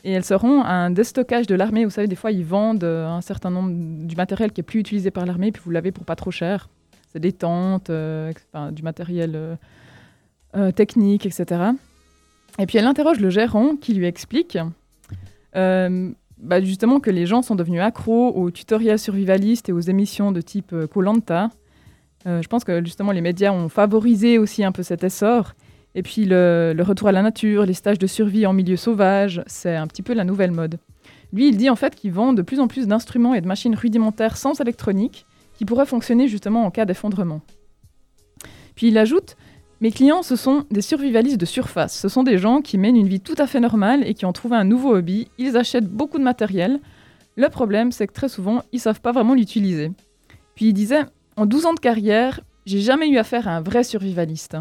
[0.04, 1.84] et elle se rend à un déstockage de l'armée.
[1.84, 4.80] Vous savez, des fois, ils vendent euh, un certain nombre du matériel qui est plus
[4.80, 6.68] utilisé par l'armée, puis vous l'avez pour pas trop cher.
[7.18, 8.32] Des tentes, euh,
[8.72, 9.56] du matériel euh,
[10.56, 11.62] euh, technique, etc.
[12.58, 14.58] Et puis elle interroge le gérant qui lui explique
[15.54, 20.42] bah, justement que les gens sont devenus accros aux tutoriels survivalistes et aux émissions de
[20.42, 20.74] type.
[22.26, 25.54] Euh, je pense que justement les médias ont favorisé aussi un peu cet essor.
[25.94, 29.74] Et puis le retour à la nature, les stages de survie en milieu sauvage, c'est
[29.74, 30.78] un petit peu la nouvelle mode.
[31.32, 33.74] Lui, il dit en fait qu'il vend de plus en plus d'instruments et de machines
[33.74, 35.26] rudimentaires sans électronique
[35.56, 37.40] qui pourraient fonctionner justement en cas d'effondrement.
[38.74, 39.36] Puis il ajoute
[39.80, 41.98] Mes clients, ce sont des survivalistes de surface.
[41.98, 44.32] Ce sont des gens qui mènent une vie tout à fait normale et qui ont
[44.32, 45.28] trouvé un nouveau hobby.
[45.38, 46.80] Ils achètent beaucoup de matériel.
[47.36, 49.92] Le problème, c'est que très souvent, ils savent pas vraiment l'utiliser.
[50.54, 51.04] Puis il disait
[51.36, 54.56] En 12 ans de carrière, j'ai jamais eu affaire à un vrai survivaliste.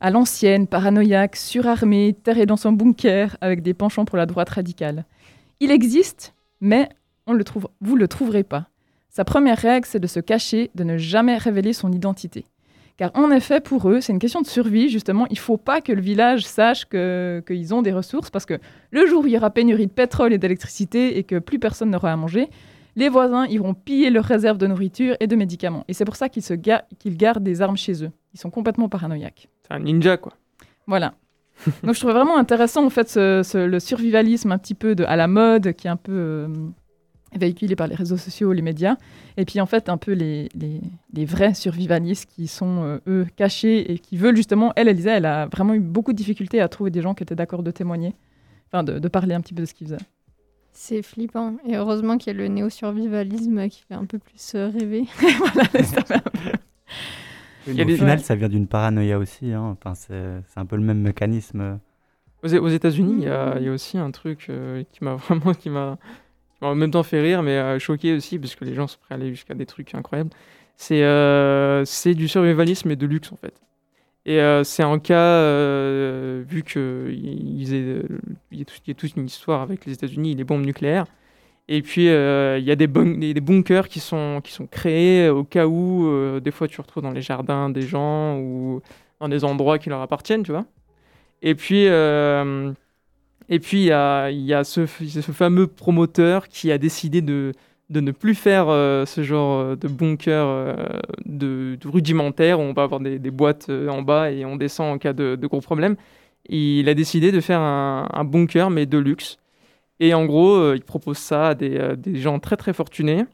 [0.00, 5.04] À l'ancienne, paranoïaque, surarmé, terré dans son bunker, avec des penchants pour la droite radicale.
[5.60, 6.88] Il existe, mais
[7.26, 8.71] vous ne le trouverez pas.
[9.12, 12.46] Sa première règle, c'est de se cacher, de ne jamais révéler son identité.
[12.96, 15.26] Car en effet, pour eux, c'est une question de survie, justement.
[15.28, 18.58] Il ne faut pas que le village sache qu'ils ont des ressources, parce que
[18.90, 21.90] le jour où il y aura pénurie de pétrole et d'électricité et que plus personne
[21.90, 22.48] n'aura à manger,
[22.96, 25.84] les voisins iront piller leurs réserves de nourriture et de médicaments.
[25.88, 26.42] Et c'est pour ça qu'ils
[26.98, 28.12] qu'ils gardent des armes chez eux.
[28.32, 29.48] Ils sont complètement paranoïaques.
[29.62, 30.32] C'est un ninja, quoi.
[30.86, 31.12] Voilà.
[31.82, 35.28] Donc je trouve vraiment intéressant, en fait, le survivalisme un petit peu de, à la
[35.28, 36.12] mode, qui est un peu...
[36.12, 36.48] Euh,
[37.34, 38.96] véhiculés par les réseaux sociaux, les médias,
[39.36, 43.92] et puis en fait un peu les, les, vrais survivalistes qui sont euh, eux cachés
[43.92, 46.90] et qui veulent justement, elle, Elisa, elle a vraiment eu beaucoup de difficultés à trouver
[46.90, 48.14] des gens qui étaient d'accord de témoigner,
[48.68, 50.04] enfin de, parler un petit peu de ce qu'ils faisaient.
[50.72, 54.68] C'est flippant, et heureusement qu'il y a le néo-survivalisme qui fait un peu plus euh,
[54.68, 55.04] rêver.
[55.38, 55.68] voilà,
[57.84, 59.76] au final, ça vient d'une paranoïa aussi, hein.
[59.78, 61.78] enfin, c'est un peu le même mécanisme.
[62.42, 65.70] Aux, aux États-Unis, il y, y, a aussi un truc euh, qui m'a vraiment qui
[65.70, 65.98] m'a
[66.62, 69.14] en même temps fait rire, mais euh, choqué aussi, parce que les gens sont prêts
[69.14, 70.30] à aller jusqu'à des trucs incroyables.
[70.76, 73.54] C'est euh, du survivalisme et de luxe, en fait.
[74.24, 75.40] Et euh, c'est un cas,
[76.42, 81.06] vu qu'il y, a toute une histoire avec les États-Unis, les bombes nucléaires.
[81.68, 86.40] Et puis, il y a des, bunkers qui sont, qui sont créés au cas où,
[86.40, 88.80] des fois, tu retrouves dans les jardins des gens ou
[89.20, 90.66] dans des endroits qui leur appartiennent, tu vois.
[91.42, 91.86] Et puis,
[93.48, 97.52] et puis, il y a, ce, fameux promoteur qui a décidé de,
[97.90, 100.74] ne plus faire euh, ce genre euh, de bunker euh,
[101.26, 105.12] de, rudimentaire où on va avoir des, boîtes en bas et on descend en cas
[105.12, 105.96] de, gros problèmes.
[106.48, 109.38] Il a décidé de faire un, bunker, mais de luxe.
[110.00, 113.24] Et en gros, il propose ça à des gens très très fortunés.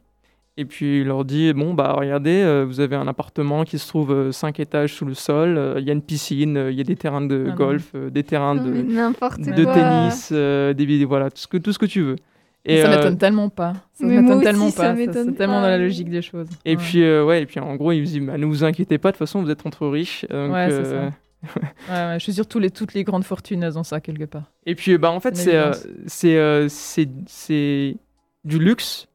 [0.59, 3.87] Et puis il leur dit bon bah regardez, euh, vous avez un appartement qui se
[3.87, 6.81] trouve 5 euh, étages sous le sol, euh, il y a une piscine, il y
[6.81, 8.69] a des terrains de ah golf, des terrains de,
[9.53, 12.17] de tennis, des, voilà tout ce que tout ce que tu veux.
[12.65, 13.71] Et ça m'étonne tellement pas.
[13.93, 14.93] Ça m'étonne tellement pas.
[14.97, 16.49] C'est tellement dans la logique des choses.
[16.65, 19.11] Et puis ouais et puis en gros il me dit bah, ne vous inquiétez pas
[19.11, 20.25] de toute façon vous êtes entre riches.
[20.29, 21.11] ouais c'est ça.
[21.89, 24.51] ouais, je suis sûr les, toutes les grandes fortunes elles ont ça quelque part.
[24.65, 27.95] Et puis bah en fait c'est c'est
[28.43, 29.07] du luxe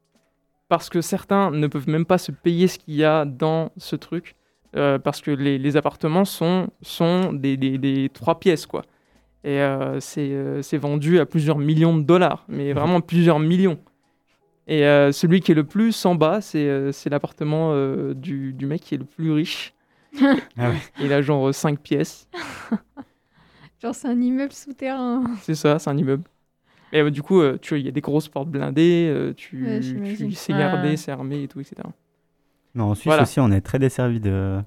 [0.67, 3.95] parce que certains ne peuvent même pas se payer ce qu'il y a dans ce
[3.95, 4.35] truc,
[4.75, 8.83] euh, parce que les, appartements sont, sont des, des, trois pièces, quoi.
[9.43, 12.79] Et euh, euh, c'est vendu à plusieurs millions de dollars, mais mhm.
[12.79, 13.79] vraiment plusieurs millions.
[14.67, 17.75] Et celui qui est le plus en bas, c'est l'appartement
[18.15, 19.75] du, du, mec qui est le plus riche.
[20.57, 22.27] ah Il a genre 5 pièces.
[23.83, 25.23] genre c'est un immeuble souterrain.
[25.43, 26.23] C'est ça, c'est un immeuble.
[26.95, 29.67] Et euh, du coup, euh, tu il y a des grosses portes blindées, euh, tu,
[30.17, 31.75] tu sais garder, c'est armé et tout, etc.
[32.73, 34.61] Non, en Suisse aussi, on est très desservi de,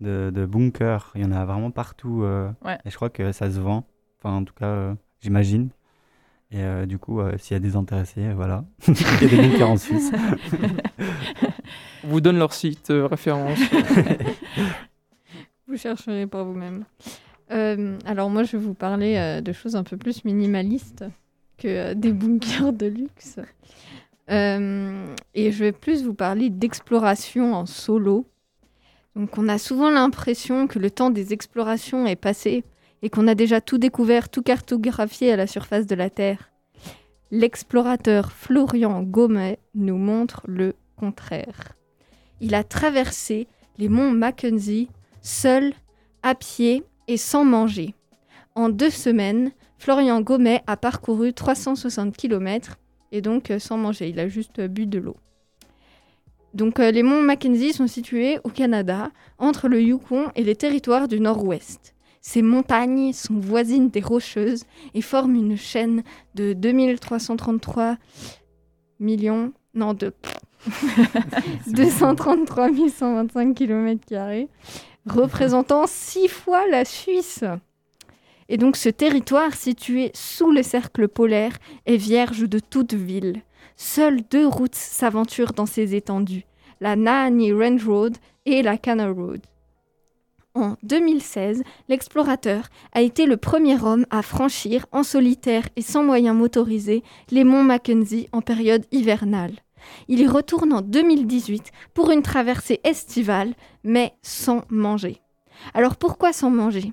[0.00, 1.10] de, de, bunkers.
[1.16, 2.24] Il y en a vraiment partout.
[2.84, 3.86] Et je crois que ça se vend.
[4.18, 5.70] Enfin, en tout cas, j'imagine.
[6.52, 8.64] Et du coup, s'il y a des intéressés, voilà.
[8.88, 10.12] Il y a des bunkers en Suisse.
[12.04, 13.58] On vous donne leur site, référence.
[15.68, 16.84] vous chercherez par vous-même.
[17.48, 21.04] alors moi, je vais vous parler de choses un peu plus minimalistes
[21.58, 23.38] que euh, des bunkers de luxe.
[24.30, 28.26] Euh, et je vais plus vous parler d'exploration en solo.
[29.16, 32.64] Donc on a souvent l'impression que le temps des explorations est passé
[33.02, 36.50] et qu'on a déjà tout découvert, tout cartographié à la surface de la Terre.
[37.30, 41.74] L'explorateur Florian Gomet nous montre le contraire.
[42.40, 43.46] Il a traversé
[43.78, 44.88] les monts Mackenzie
[45.20, 45.72] seul,
[46.22, 47.94] à pied et sans manger.
[48.54, 52.78] En deux semaines, Florian Gomet a parcouru 360 km
[53.12, 54.08] et donc euh, sans manger.
[54.08, 55.16] Il a juste euh, bu de l'eau.
[56.52, 61.08] Donc euh, les monts Mackenzie sont situés au Canada, entre le Yukon et les territoires
[61.08, 61.94] du nord-ouest.
[62.20, 66.02] Ces montagnes sont voisines des Rocheuses et forment une chaîne
[66.34, 67.98] de 2333
[68.98, 70.12] millions, non de
[71.66, 74.48] 233 125 km,
[75.06, 77.44] représentant six fois la Suisse.
[78.48, 83.42] Et donc ce territoire situé sous le cercle polaire est vierge de toute ville.
[83.76, 86.44] Seules deux routes s'aventurent dans ces étendues,
[86.80, 89.40] la Nahanni Range Road et la Canal Road.
[90.56, 96.36] En 2016, l'explorateur a été le premier homme à franchir en solitaire et sans moyens
[96.36, 99.54] motorisés les monts Mackenzie en période hivernale.
[100.06, 105.20] Il y retourne en 2018 pour une traversée estivale, mais sans manger.
[105.74, 106.92] Alors pourquoi sans manger?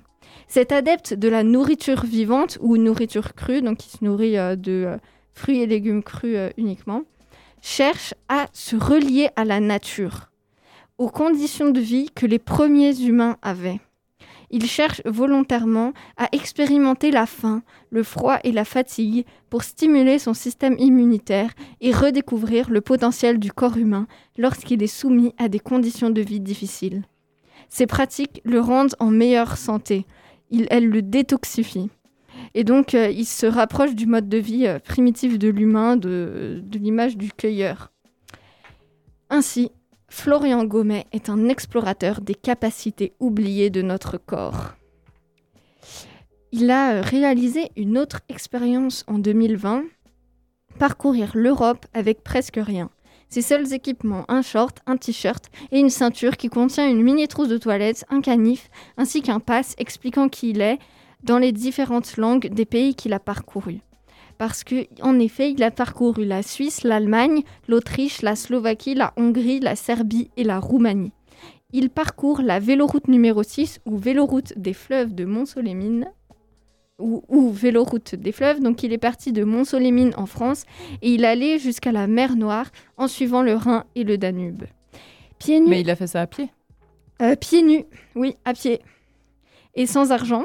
[0.52, 4.84] Cet adepte de la nourriture vivante ou nourriture crue, donc qui se nourrit euh, de
[4.86, 4.96] euh,
[5.32, 7.04] fruits et légumes crus euh, uniquement,
[7.62, 10.30] cherche à se relier à la nature,
[10.98, 13.80] aux conditions de vie que les premiers humains avaient.
[14.50, 20.34] Il cherche volontairement à expérimenter la faim, le froid et la fatigue pour stimuler son
[20.34, 26.10] système immunitaire et redécouvrir le potentiel du corps humain lorsqu'il est soumis à des conditions
[26.10, 27.04] de vie difficiles.
[27.70, 30.04] Ces pratiques le rendent en meilleure santé.
[30.52, 31.90] Il, elles le détoxifient.
[32.54, 36.62] Et donc, euh, il se rapproche du mode de vie euh, primitif de l'humain, de,
[36.62, 37.90] de l'image du cueilleur.
[39.30, 39.70] Ainsi,
[40.08, 44.74] Florian Gomet est un explorateur des capacités oubliées de notre corps.
[46.52, 49.84] Il a euh, réalisé une autre expérience en 2020,
[50.78, 52.90] parcourir l'Europe avec presque rien.
[53.32, 57.48] Ses seuls équipements, un short, un t-shirt et une ceinture qui contient une mini trousse
[57.48, 58.68] de toilette, un canif,
[58.98, 60.78] ainsi qu'un pass expliquant qui il est
[61.22, 63.80] dans les différentes langues des pays qu'il a parcourus.
[64.36, 69.60] Parce que, en effet, il a parcouru la Suisse, l'Allemagne, l'Autriche, la Slovaquie, la Hongrie,
[69.60, 71.12] la Serbie et la Roumanie.
[71.72, 76.06] Il parcourt la véloroute numéro 6 ou véloroute des fleuves de Montsolémine
[77.02, 78.60] ou, ou véloroute des fleuves.
[78.60, 80.64] Donc il est parti de Montsolémine en France
[81.02, 84.64] et il allait jusqu'à la mer Noire en suivant le Rhin et le Danube.
[85.38, 85.68] Pieds nus.
[85.68, 86.50] Mais il a fait ça à pied.
[87.20, 87.84] Euh, pieds nus,
[88.14, 88.80] oui, à pied.
[89.74, 90.44] Et sans argent.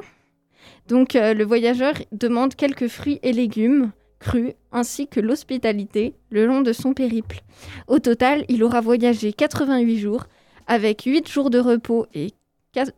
[0.87, 6.61] Donc euh, le voyageur demande quelques fruits et légumes crus, ainsi que l'hospitalité le long
[6.61, 7.41] de son périple.
[7.87, 10.25] Au total, il aura voyagé 88 jours,
[10.65, 12.33] avec 8 jours de repos et,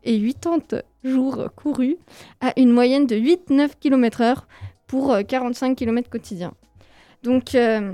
[0.04, 1.96] et 80 jours courus,
[2.42, 4.44] à une moyenne de 8-9 km/h
[4.88, 6.54] pour euh, 45 km quotidiens.
[7.24, 7.94] Donc euh,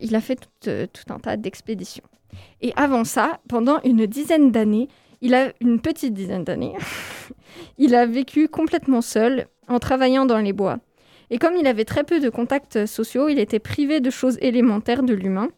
[0.00, 2.04] il a fait tout, euh, tout un tas d'expéditions.
[2.60, 4.88] Et avant ça, pendant une dizaine d'années,
[5.20, 6.74] il a une petite dizaine d'années,
[7.78, 10.78] il a vécu complètement seul en travaillant dans les bois.
[11.30, 15.02] Et comme il avait très peu de contacts sociaux, il était privé de choses élémentaires
[15.02, 15.48] de l'humain.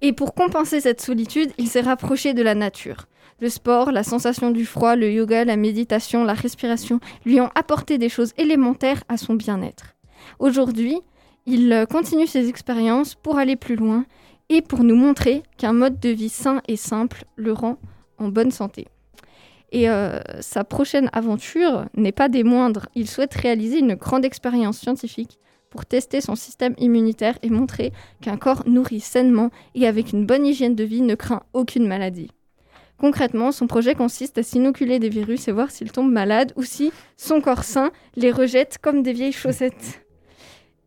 [0.00, 3.06] Et pour compenser cette solitude, il s'est rapproché de la nature.
[3.38, 7.98] Le sport, la sensation du froid, le yoga, la méditation, la respiration lui ont apporté
[7.98, 9.94] des choses élémentaires à son bien-être.
[10.38, 10.98] Aujourd'hui,
[11.44, 14.06] il euh, continue ses expériences pour aller plus loin
[14.48, 17.76] et pour nous montrer qu'un mode de vie sain et simple le rend
[18.16, 18.86] en bonne santé.
[19.70, 22.86] Et euh, sa prochaine aventure n'est pas des moindres.
[22.94, 28.38] Il souhaite réaliser une grande expérience scientifique pour tester son système immunitaire et montrer qu'un
[28.38, 32.30] corps nourri sainement et avec une bonne hygiène de vie ne craint aucune maladie.
[32.98, 36.92] Concrètement, son projet consiste à s'inoculer des virus et voir s'il tombe malade ou si
[37.16, 40.02] son corps sain les rejette comme des vieilles chaussettes.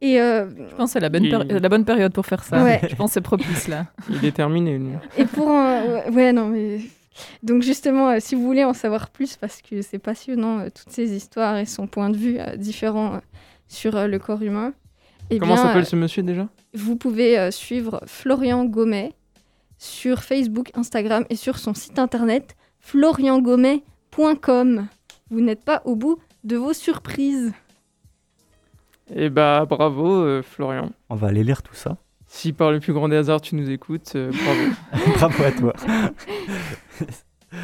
[0.01, 2.63] Et, euh, Je pense que c'est la, bonne Il- la bonne période pour faire ça.
[2.63, 2.79] Ouais.
[2.89, 3.85] Je pense que c'est propice là.
[4.09, 4.93] Il est terminé, lui.
[5.17, 6.79] Et pour en- ouais, non mais
[7.43, 10.89] donc justement euh, si vous voulez en savoir plus parce que c'est passionnant euh, toutes
[10.93, 13.17] ces histoires et son point de vue euh, différent euh,
[13.67, 14.71] sur euh, le corps humain.
[15.29, 16.47] Eh Comment s'appelle euh, ce monsieur déjà?
[16.73, 19.11] vous pouvez euh, suivre Florian Gomet
[19.79, 24.87] sur Facebook, Instagram et sur son site internet floriangomet.com.
[25.31, 27.53] Vous n'êtes pas au bout de vos surprises.
[29.15, 30.91] Eh bah, bravo, euh, Florian.
[31.09, 31.97] On va aller lire tout ça.
[32.27, 34.59] Si par le plus grand des hasards tu nous écoutes, euh, bravo.
[35.15, 35.73] Bravo à toi.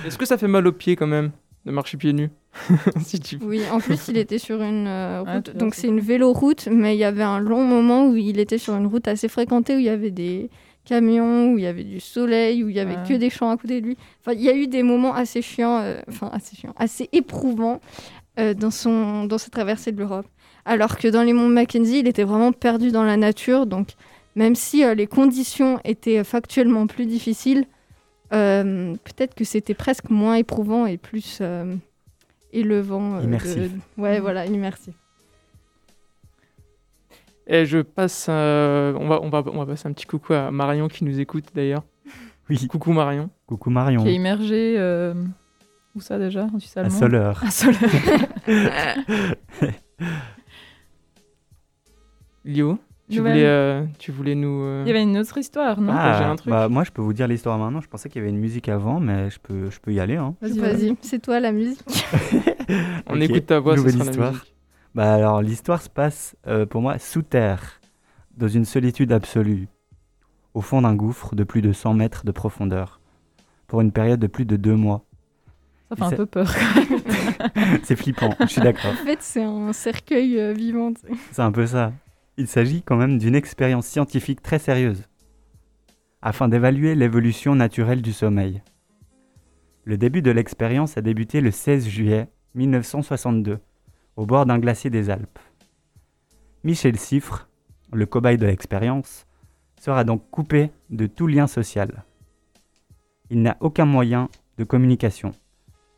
[0.06, 1.30] Est-ce que ça fait mal aux pieds quand même
[1.66, 2.32] de marcher pieds nus?
[3.02, 3.38] Si tu...
[3.44, 6.68] Oui, en plus il était sur une euh, Ah, route, donc c'est c'est une véloroute,
[6.72, 9.76] mais il y avait un long moment où il était sur une route assez fréquentée
[9.76, 10.50] où il y avait des
[10.86, 13.04] camions, où il y avait du soleil, où il y avait Ouais.
[13.08, 13.98] que des champs à côté de lui.
[14.22, 17.82] Enfin, il y a eu des moments assez chiants, euh, enfin assez chiants, assez éprouvants
[18.40, 20.28] euh, dans son dans sa traversée de l'Europe.
[20.66, 23.90] Alors que dans les monts Mackenzie, il était vraiment perdu dans la nature, donc
[24.36, 27.66] même si euh, les conditions étaient factuellement plus difficiles,
[28.34, 31.76] euh, peut-être que c'était presque moins éprouvant et plus euh,
[32.52, 33.16] élevant.
[33.16, 33.72] euh, de- Immersif.
[33.98, 34.94] Ouais, voilà, immersif.
[37.48, 40.50] Et je passe, euh, on, va, on, va, on va passer un petit coucou à
[40.52, 41.84] Marion qui nous écoute d'ailleurs.
[42.50, 42.68] Oui.
[42.68, 43.32] Coucou Marion.
[43.48, 44.04] Coucou Marion.
[44.04, 44.76] Qui est immergé.
[44.78, 45.16] euh,
[45.96, 47.44] Où ça déjà En Suisse À Soleur.
[47.44, 47.80] À Soleur.
[52.44, 52.78] Lio,
[53.10, 53.34] tu Nouvelle.
[53.34, 54.62] voulais, euh, tu voulais nous...
[54.62, 56.52] euh, Il y avait une autre histoire, non Ah, j'ai un truc.
[56.52, 57.82] bah, moi, je peux vous dire l'histoire maintenant.
[57.82, 60.16] Je pensais qu'il y avait une musique avant, mais je peux, je peux y aller.
[60.16, 60.36] Hein.
[60.42, 61.82] Vas-y, Vas-y, c'est toi la musique.
[63.08, 64.32] On écoute ta voix, ce nouvelle sera la histoire.
[64.34, 64.55] musique.
[64.96, 67.82] Bah, alors, l'histoire se passe, euh, pour moi, sous terre,
[68.38, 69.68] dans une solitude absolue,
[70.54, 73.02] au fond d'un gouffre de plus de 100 mètres de profondeur,
[73.68, 75.04] pour une période de plus de deux mois.
[75.90, 76.50] Ça fait un C'est- peu peur.
[77.84, 78.92] C'est flippant, je suis d'accord.
[78.92, 80.92] En fait, c'est un cercueil euh, vivant.
[81.32, 81.92] C'est un peu ça.
[82.38, 85.04] Il s'agit quand même d'une expérience scientifique très sérieuse,
[86.22, 88.62] afin d'évaluer l'évolution naturelle du sommeil.
[89.84, 93.60] Le début de l'expérience a débuté le 16 juillet 1962,
[94.16, 95.40] au bord d'un glacier des Alpes.
[96.64, 97.48] Michel Siffre,
[97.94, 99.26] le cobaye de l'expérience,
[99.80, 102.04] sera donc coupé de tout lien social.
[103.30, 105.32] Il n'a aucun moyen de communication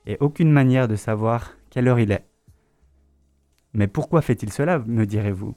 [0.06, 2.26] et aucune manière de savoir quelle heure il est.
[3.74, 5.56] Mais pourquoi fait-il cela, me direz-vous?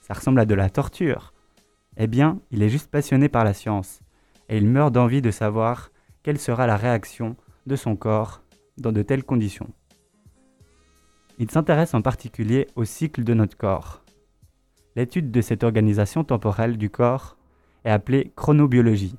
[0.00, 1.32] Ça ressemble à de la torture.
[1.96, 4.00] Eh bien, il est juste passionné par la science,
[4.48, 5.90] et il meurt d'envie de savoir
[6.22, 7.36] quelle sera la réaction
[7.66, 8.42] de son corps
[8.76, 9.68] dans de telles conditions.
[11.38, 14.02] Il s'intéresse en particulier au cycle de notre corps.
[14.94, 17.36] L'étude de cette organisation temporelle du corps
[17.84, 19.16] est appelée chronobiologie,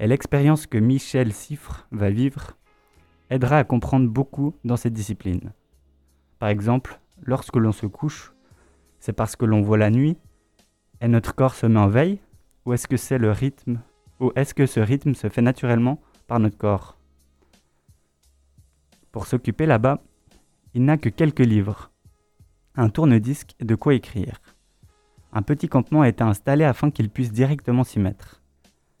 [0.00, 2.56] et l'expérience que Michel Siffre va vivre
[3.28, 5.52] aidera à comprendre beaucoup dans cette discipline.
[6.38, 8.32] Par exemple, lorsque l'on se couche,
[8.98, 10.16] c'est parce que l'on voit la nuit
[11.02, 12.20] et notre corps se met en veille,
[12.64, 13.82] ou est-ce que c'est le rythme,
[14.20, 16.96] ou est-ce que ce rythme se fait naturellement par notre corps?
[19.12, 20.02] Pour s'occuper là-bas,
[20.76, 21.90] il n'a que quelques livres,
[22.74, 24.42] un tourne-disque et de quoi écrire.
[25.32, 28.42] Un petit campement a été installé afin qu'il puisse directement s'y mettre.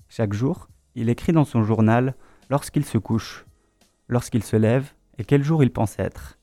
[0.08, 2.14] Chaque jour, il écrit dans son journal
[2.48, 3.44] lorsqu'il se couche,
[4.08, 6.38] lorsqu'il se lève et quel jour il pense être.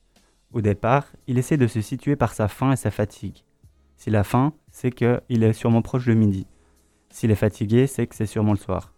[0.51, 3.43] Au départ, il essaie de se situer par sa faim et sa fatigue.
[3.97, 6.45] S'il a faim, c'est qu'il est sûrement proche de midi.
[7.09, 8.93] S'il est fatigué, c'est que c'est sûrement le soir.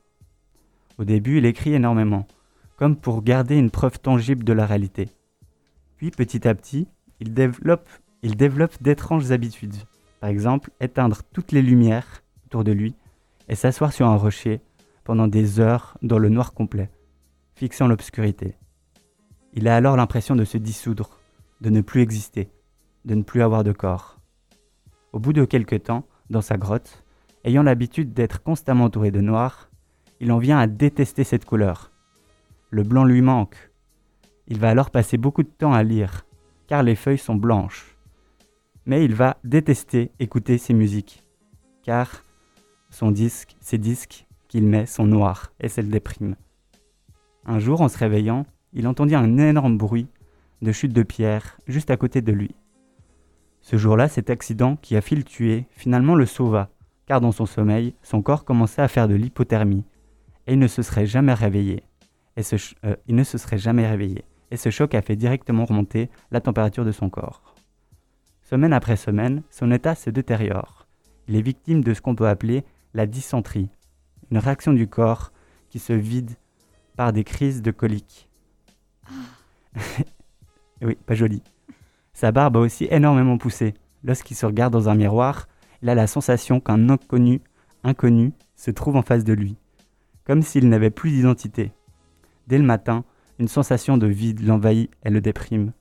[0.97, 2.27] Au début, il écrit énormément,
[2.75, 5.07] comme pour garder une preuve tangible de la réalité.
[5.98, 6.88] Puis, petit à petit,
[7.20, 7.88] il développe,
[8.82, 9.76] d'étranges habitudes.
[10.20, 12.96] Par exemple, éteindre toutes les lumières autour de lui
[13.48, 14.62] et s'asseoir sur un rocher
[15.04, 16.89] pendant des heures dans le noir complet,
[17.56, 18.56] fixant l'obscurité.
[19.54, 21.20] Il a alors l'impression de se dissoudre,
[21.62, 22.50] de ne plus exister,
[23.06, 24.20] de ne plus avoir de corps.
[25.14, 27.04] Au bout de quelque temps, dans sa grotte,
[27.46, 29.70] ayant l'habitude d'être constamment entouré de noir,
[30.20, 31.91] il en vient à détester cette couleur.
[32.70, 33.72] Le blanc lui manque.
[34.48, 36.26] Il va alors passer beaucoup de temps à lire,
[36.68, 37.98] car les feuilles sont blanches.
[38.86, 41.24] Mais il va détester écouter ses musiques,
[41.82, 42.24] car
[42.89, 46.36] son disque, ses disques qu'il met sont noirs et ça le déprime.
[47.46, 50.08] Un jour, en se réveillant, il entendit un énorme bruit
[50.62, 52.56] de chute de pierre juste à côté de lui.
[53.62, 56.70] Ce jour-là, cet accident qui a failli le tuer finalement le sauva,
[57.08, 59.84] car dans son sommeil, son corps commençait à faire de l'hypothermie,
[60.46, 61.84] et il ne se serait jamais réveillé.
[62.38, 62.56] Et ce,
[63.08, 64.24] il ne se serait jamais réveillé.
[64.52, 67.56] Et ce choc a fait directement remonter la température de son corps.
[68.41, 70.88] Semaine après semaine, son état se détériore.
[71.28, 73.70] Il est victime de ce qu'on peut appeler la dysenterie,
[74.32, 75.32] une réaction du corps
[75.70, 76.32] qui se vide
[76.96, 78.30] par des crises de coliques.
[80.82, 81.41] oui, pas joli.
[82.14, 83.74] Sa barbe a aussi énormément poussé.
[84.04, 85.48] Lorsqu'il se regarde dans un miroir,
[85.82, 87.41] il a la sensation qu'un inconnu,
[87.84, 89.58] inconnu, se trouve en face de lui,
[90.24, 91.74] comme s'il n'avait plus d'identité.
[92.48, 93.04] Dès le matin,
[93.39, 95.73] une sensation de vide l'envahit et le déprime.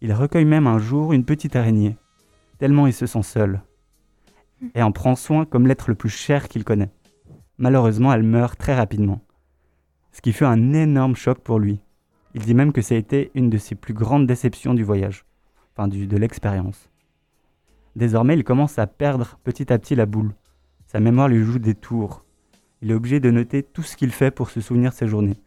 [0.00, 1.96] Il recueille même un jour une petite araignée,
[2.58, 3.62] tellement il se sent seul,
[4.74, 6.90] et en prend soin comme l'être le plus cher qu'il connaît.
[7.58, 9.20] Malheureusement, elle meurt très rapidement,
[10.12, 11.80] ce qui fut un énorme choc pour lui.
[12.34, 15.26] Il dit même que ça a été une de ses plus grandes déceptions du voyage,
[15.72, 16.88] enfin du, de l'expérience.
[17.94, 20.34] Désormais, il commence à perdre petit à petit la boule.
[20.86, 22.24] Sa mémoire lui joue des tours.
[22.80, 25.38] Il est obligé de noter tout ce qu'il fait pour se souvenir de ses journées.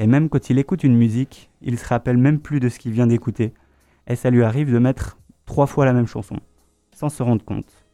[0.00, 2.92] Et même quand il écoute une musique, il se rappelle même plus de ce qu'il
[2.92, 3.52] vient d'écouter,
[4.06, 6.36] et ça lui arrive de mettre trois fois la même chanson,
[6.90, 7.84] sans se rendre compte.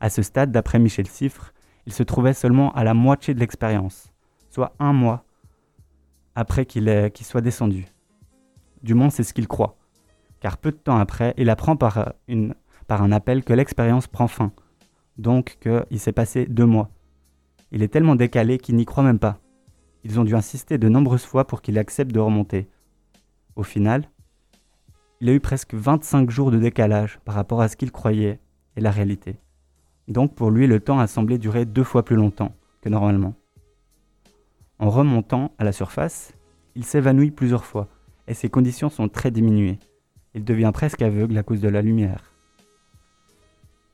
[0.00, 1.54] À ce stade, d'après Michel Siffre,
[1.86, 4.12] il se trouvait seulement à la moitié de l'expérience,
[4.50, 5.24] soit un mois
[6.34, 7.86] après qu'il soit descendu.
[8.82, 9.76] Du moins, c'est ce qu'il croit,
[10.40, 12.14] car peu de temps après, il apprend par,
[12.88, 14.50] un appel que l'expérience prend fin,
[15.18, 16.90] donc qu'il s'est passé deux mois.
[17.70, 19.38] Il est tellement décalé qu'il n'y croit même pas.
[20.04, 22.68] Ils ont dû insister de nombreuses fois pour qu'il accepte de remonter.
[23.56, 24.08] Au final,
[25.20, 28.40] il a eu presque 25 jours de décalage par rapport à ce qu'il croyait
[28.76, 29.36] et la réalité.
[30.08, 33.34] Donc pour lui, le temps a semblé durer deux fois plus longtemps que normalement.
[34.78, 36.32] En remontant à la surface,
[36.74, 37.86] il s'évanouit plusieurs fois,
[38.26, 39.78] et ses conditions sont très diminuées.
[40.34, 42.32] Il devient presque aveugle à cause de la lumière.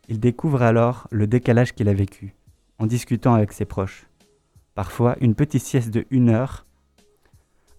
[0.08, 2.34] Il découvre alors le décalage qu'il a vécu,
[2.78, 4.06] en discutant avec ses proches.
[4.78, 6.64] Parfois, une petite sieste de une heure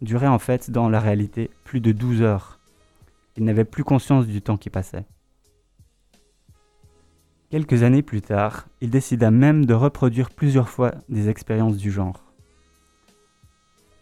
[0.02, 2.60] durait en fait dans la réalité plus de 12 heures.
[3.38, 5.06] Il n'avait plus conscience du temps qui passait.
[7.50, 12.34] Quelques années plus tard, il décida même de reproduire plusieurs fois des expériences du genre.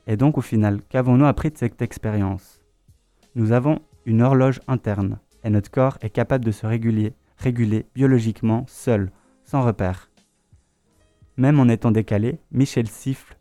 [0.07, 2.61] Et donc au final, qu'avons-nous appris de cette expérience?
[3.35, 8.65] Nous avons une horloge interne, et notre corps est capable de se réguler, réguler biologiquement
[8.67, 9.11] seul,
[9.43, 10.09] sans repère.
[11.37, 13.37] Même en étant décalé, Michel Siffle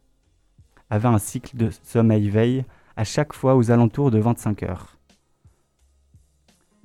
[0.91, 4.99] avait un cycle de sommeil-veille à chaque fois aux alentours de 25 heures.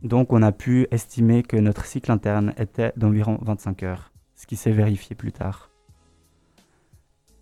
[0.02, 4.56] Donc on a pu estimer que notre cycle interne était d'environ 25 heures, ce qui
[4.56, 5.70] s'est vérifié plus tard.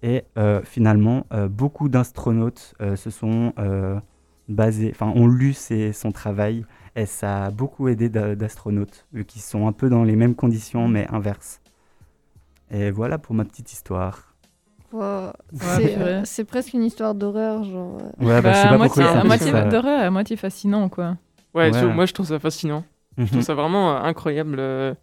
[0.01, 3.53] Et euh, finalement, euh, beaucoup d'astronautes euh, se sont
[4.47, 6.65] basés, enfin ont lu son travail
[6.95, 10.87] et ça a beaucoup aidé d'astronautes, vu qu'ils sont un peu dans les mêmes conditions
[10.87, 11.61] mais inverses.
[12.71, 14.33] Et voilà pour ma petite histoire.
[14.91, 15.01] Wow.
[15.01, 16.03] Ouais, C'est purée.
[16.03, 17.97] euh, c'est presque une histoire d'horreur, genre.
[18.21, 21.17] euh, Ouais, bah, je sais à pas moitié, à moitié d'horreur, à moitié fascinant, quoi.
[21.53, 22.83] Ouais, moi je trouve ça fascinant.
[23.17, 24.55] Je trouve ça vraiment euh, incroyable.
[24.59, 24.93] euh,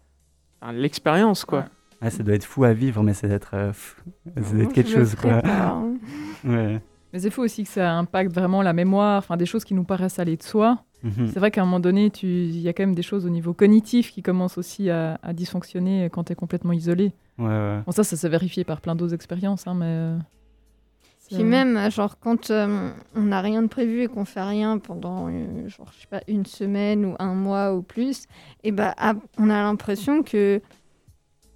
[0.73, 1.59] L'expérience, quoi.
[1.59, 1.65] Ouais.
[2.03, 4.97] Ouais, ça doit être fou à vivre, mais c'est euh, ça doit être quelque je
[4.97, 5.41] le chose, quoi.
[5.41, 5.93] pas, hein.
[6.43, 6.79] Ouais.
[7.13, 9.83] Mais c'est fou aussi que ça impacte vraiment la mémoire, enfin des choses qui nous
[9.83, 10.83] paraissent aller de soi.
[11.03, 11.29] Mhm.
[11.31, 13.29] C'est vrai qu'à un moment donné, tu- il y a quand même des choses au
[13.29, 17.13] niveau cognitif qui commencent aussi à, à dysfonctionner quand tu es complètement isolé.
[17.37, 17.81] Ouais, ouais.
[17.85, 19.85] Bon, ça, ça s'est vérifié par plein d'autres expériences, hein, mais.
[19.85, 20.17] euh,
[21.19, 24.77] c'est- Puis même, genre, quand euh, on n'a rien de prévu et qu'on fait rien
[24.79, 28.25] pendant, euh, genre, je sais pas, une semaine ou un mois ou plus,
[28.63, 30.61] et bah, ah, on a l'impression que,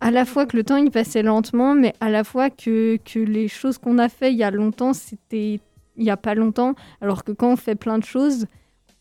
[0.01, 3.19] à la fois que le temps il passait lentement, mais à la fois que, que
[3.19, 5.59] les choses qu'on a fait il y a longtemps, c'était
[5.97, 8.45] il y a pas longtemps, alors que quand on fait plein de choses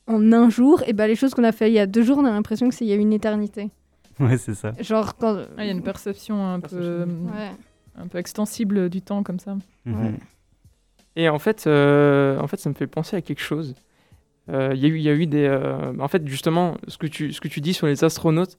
[0.07, 2.18] en un jour, et bah, les choses qu'on a fait il y a deux jours,
[2.18, 3.70] on a l'impression que c'est il y a une éternité.
[4.30, 4.72] Ouais, c'est ça.
[4.80, 5.36] Genre, quand.
[5.56, 7.04] Ah, Il y a une perception un peu.
[7.04, 7.50] Ouais.
[7.96, 9.56] un peu extensible du temps comme ça.
[9.84, 9.94] Mhm.
[10.04, 10.12] Ouais.
[11.16, 13.74] Et en fait, euh, en fait, ça me fait penser à quelque chose.
[14.48, 15.44] Euh, Il y, a eu- il y a eu des.
[15.46, 18.58] euh, en fait, justement, ce que tu, ce que tu dis sur les astronautes,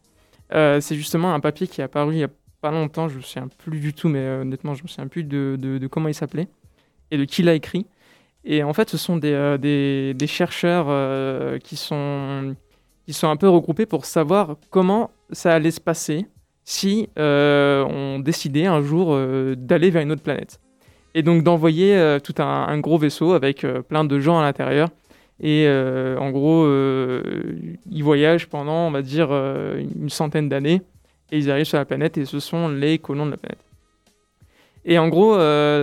[0.53, 2.29] euh, c'est justement un papier qui est apparu il y a
[2.61, 5.23] pas longtemps, je me souviens plus du tout, mais euh, honnêtement, je me souviens plus
[5.23, 6.47] de, de- de comment il s'appelait
[7.09, 7.87] et de qui l'a écrit.
[8.43, 12.55] Et en fait, ce sont des, euh, des, des chercheurs euh, qui, sont,
[13.05, 16.27] qui sont un peu regroupés pour savoir comment ça allait se passer
[16.63, 20.59] si euh, on décidait un jour euh, d'aller vers une autre planète
[21.15, 24.89] et donc d'envoyer euh, tout un, gros vaisseau avec plein de gens à l'intérieur.
[25.43, 26.67] Et en gros,
[27.89, 30.83] ils voyagent pendant, on va dire, une centaine d'années,
[31.31, 33.65] et ils arrivent sur la planète, et ce sont les colons de la planète.
[34.85, 35.35] Et en gros,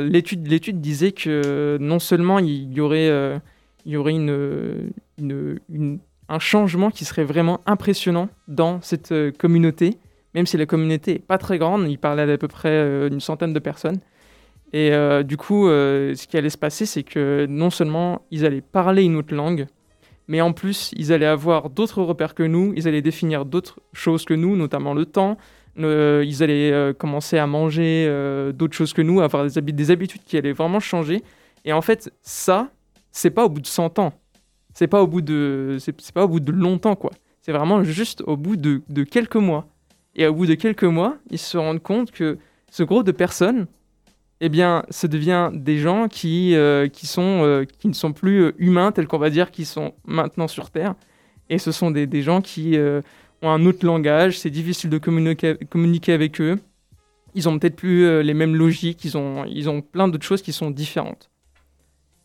[0.04, 0.42] l'étude,
[0.80, 3.10] disait que non seulement il y aurait,
[3.84, 4.92] il y aurait une-
[6.28, 9.98] un changement qui serait vraiment impressionnant dans cette euh, communauté,
[10.34, 13.20] même si la communauté n'est pas très grande, il parlait d'à peu près euh, une
[13.20, 13.98] centaine de personnes.
[14.72, 18.44] Et euh, du coup, euh, ce qui allait se passer, c'est que non seulement ils
[18.44, 19.66] allaient parler une autre langue,
[20.26, 24.26] mais en plus, ils allaient avoir d'autres repères que nous, ils allaient définir d'autres choses
[24.26, 25.38] que nous, notamment le temps,
[25.78, 28.06] ils allaient commencer à manger
[28.52, 31.22] d'autres choses que nous, avoir des habitudes qui allaient vraiment changer.
[31.64, 32.68] Et en fait, ça,
[33.10, 34.12] c'est pas au bout de 100 ans.
[34.78, 37.10] C'est pas au bout de, c'est pas au bout de longtemps, quoi.
[37.40, 39.66] C'est vraiment juste au bout de, quelques mois.
[40.14, 42.38] Et au bout de quelques mois, ils se rendent compte que
[42.70, 43.66] ce groupe de personnes,
[44.40, 48.40] eh bien, ça devient des gens qui, euh, qui, sont, euh, qui ne sont plus
[48.40, 50.94] euh, humains, tels qu'on va dire, qui sont maintenant sur Terre.
[51.50, 52.78] Et ce sont des, des gens qui
[53.42, 56.56] ont un autre langage, c'est difficile de communiquer, communiquer avec eux.
[57.34, 60.52] Ils ont peut-être plus les mêmes logiques, ils ont, ils ont plein d'autres choses qui
[60.52, 61.30] sont différentes.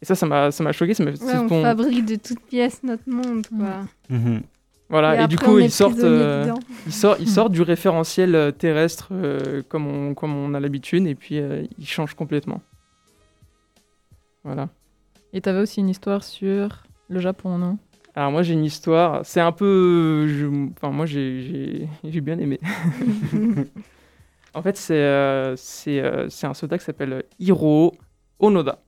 [0.03, 0.93] Et ça, ça m'a ça m'a choqué.
[0.93, 3.85] Ça m'a- Ouais, on ton- fabrique de toutes pièces notre monde, quoi.
[4.09, 4.41] Mhm.
[4.89, 6.45] Voilà, et, après, du coup, ils sortent, euh,
[6.85, 11.07] ils, sortent, ils sortent du référentiel euh, terrestre euh, comme, on, comme on a l'habitude,
[11.07, 12.61] et puis euh, ils changent complètement.
[14.43, 14.67] Voilà.
[15.31, 17.77] Et t'avais aussi une histoire sur le Japon, non?
[18.13, 20.27] Alors moi j'ai une histoire, c'est un peu...
[20.27, 22.59] je- Enfin moi j'ai- j'ai j'ai bien aimé.
[24.53, 27.95] en fait c'est euh, c'est euh, c'est un soldat qui s'appelle Hiro
[28.39, 28.79] Onoda.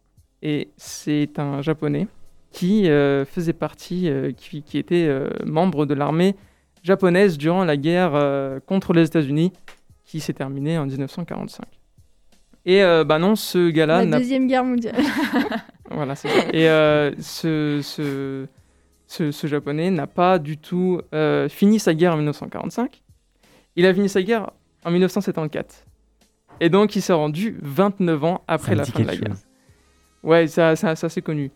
[0.42, 2.08] Et c'est un japonais
[2.52, 6.36] qui euh, faisait partie, euh, qui, qui était euh, membre de l'armée
[6.84, 9.52] japonaise durant la guerre euh, contre les États-Unis
[10.06, 11.66] qui s'est terminée en 1945.
[12.66, 14.96] Et euh, bah non, ce gars-là La Deuxième Guerre mondiale.
[15.92, 16.46] voilà, c'est ça.
[16.52, 18.48] Et euh, ce, ce,
[19.08, 23.02] ce, ce japonais n'a pas du tout euh, fini sa guerre en 1945.
[23.76, 24.52] Il a fini sa guerre
[24.84, 25.66] en 1974.
[26.60, 29.36] Et donc, il s'est rendu 29 ans après la fin de la guerre.
[30.26, 31.52] Ouais, ça, ça, ça c'est connu.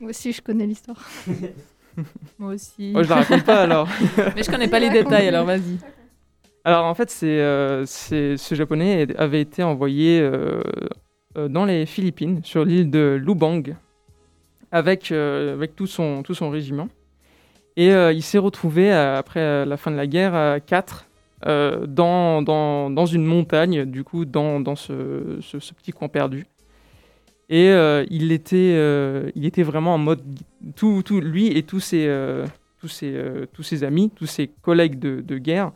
[0.00, 1.04] Moi aussi, je connais l'histoire.
[2.38, 2.92] Moi aussi.
[2.92, 3.88] Moi, je la raconte pas alors.
[4.36, 5.78] Mais je connais pas les détails, alors vas-y.
[6.64, 10.60] Alors en fait, c'est, euh, c'est- ce japonais avait été envoyé euh,
[11.36, 13.74] euh, dans les Philippines, sur l'île de Lubang,
[14.70, 16.88] avec, euh, avec tout, son, tout son régiment.
[17.76, 21.06] Et euh, il s'est retrouvé, après la fin de la guerre, à 4,
[21.46, 26.46] dans, dans, dans une montagne, du coup, dans, dans ce, ce- ce petit coin perdu.
[27.50, 30.22] Et euh, il, était, euh, il était vraiment en mode...
[30.76, 32.44] Tout, tout, lui et tous ses, euh,
[32.80, 33.16] tous, ses,
[33.52, 35.72] tous ses amis, tous ses collègues de, guerre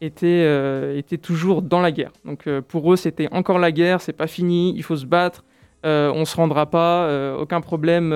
[0.00, 2.12] étaient, étaient toujours dans la guerre.
[2.24, 5.44] Donc pour eux, c'était encore la guerre, c'est pas fini, il faut se battre,
[5.86, 8.12] euh, on se rendra pas, aucun problème,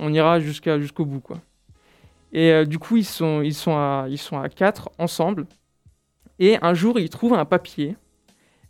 [0.00, 1.36] on ira jusqu'à jusqu'au bout quoi.
[2.32, 5.46] Et du coup, ils sont ils sont à ils sont à quatre ensemble.
[6.38, 7.94] Et un jour, ils trouvent un papier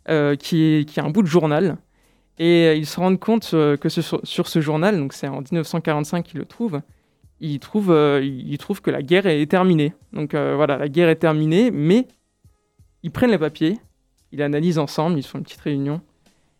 [0.05, 1.77] qui est qui est un bout de journal.
[2.39, 5.41] Et euh, ils se rendent compte euh, que ce- sur, ce journal, donc c'est en
[5.41, 6.81] 1945 qu'ils le trouvent,
[7.39, 9.93] ils trouvent, euh, ils trouvent que la guerre est terminée.
[10.13, 12.07] Donc voilà, la guerre est terminée, mais
[13.03, 13.79] ils prennent les papiers,
[14.31, 16.01] ils analysent ensemble, ils font une petite réunion,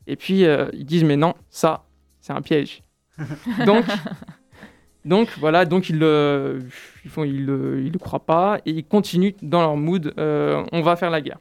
[0.07, 0.41] Et puis
[0.73, 1.83] ils disent mais non, ça,
[2.19, 2.83] c'est un piège.
[3.65, 3.85] donc,
[5.05, 6.59] donc voilà, donc ils le,
[7.05, 10.13] ils font, ils le, ils le croient pas et ils continuent dans leur mood.
[10.17, 11.39] euh, on va faire la guerre.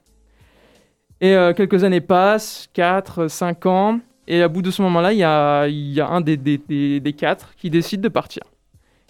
[1.20, 4.00] Et euh, quelques années passent, 4, 5 ans,
[4.30, 8.08] et à bout de ce moment-là, il y a, un des, quatre qui décide de
[8.08, 8.44] partir.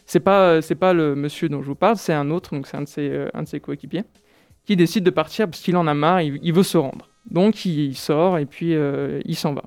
[0.07, 2.67] C'est pas, euh, c'est pas le monsieur dont je vous parle, c'est un autre, donc
[2.67, 4.05] c'est un de ses, euh, coéquipiers,
[4.65, 7.11] qui décide de partir parce qu'il en a marre, il, veut se rendre.
[7.31, 9.65] Donc il, sort et puis euh, il s'en va.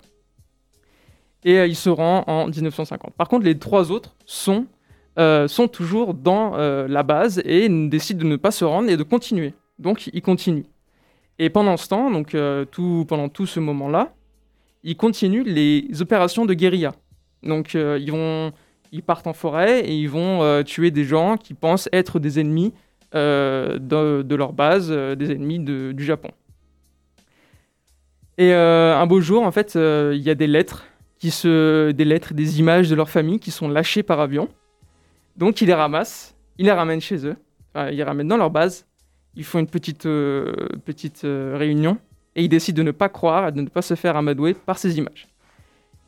[1.43, 3.13] Et il se rend en 1950.
[3.13, 4.65] Par contre, les trois autres sont,
[5.17, 9.53] sont toujours dans la base et décident de ne pas se rendre et de continuer.
[9.77, 10.65] Donc ils continuent.
[11.37, 12.35] Et pendant ce temps, donc
[12.71, 14.13] tout, pendant tout ce moment-là,
[14.83, 16.93] ils continuent les opérations de guérilla.
[17.43, 18.51] Donc euh, ils vont,
[18.91, 22.39] ils partent en forêt et ils vont euh, tuer des gens qui pensent être des
[22.39, 22.73] ennemis
[23.15, 26.31] euh, de, leur base, des ennemis du Japon.
[28.39, 30.85] Et un beau jour, en fait, il y a des lettres,
[31.19, 34.49] qui se, des lettres, des images de leur famille qui sont lâchées par avion.
[35.37, 37.35] Donc ils les ramassent, ils les ramènent chez eux,
[37.75, 38.87] ils les ramènent dans leur base.
[39.35, 41.97] Ils font une petite, petite réunion
[42.35, 44.97] et ils décident de ne pas croire, de ne pas se faire amadouer par ces
[44.97, 45.27] images.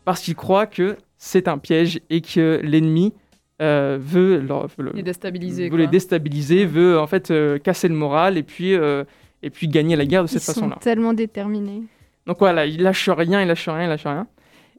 [0.05, 3.13] Parce qu'ils croient que c'est un piège et que l'ennemi
[3.61, 8.38] euh, veut, leur, veut Il veut les déstabiliser, veut en fait euh, casser le moral
[8.38, 9.03] et puis, euh,
[9.41, 10.78] et puis gagner la guerre de Ils cette sont façon-là.
[10.82, 11.84] tellement déterminés.
[12.28, 14.28] Donc voilà, il lâche rien, il lâche rien, il lâche rien.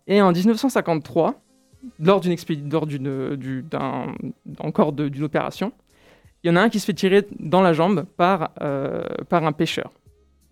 [0.06, 1.40] Et en 1953,
[2.00, 2.36] lors d'une
[2.70, 4.14] lors d'une, du- d'un,
[4.58, 5.72] encore d'une opération,
[6.44, 9.44] il y en a un qui se fait tirer dans la jambe par, euh, par
[9.44, 9.90] un pêcheur.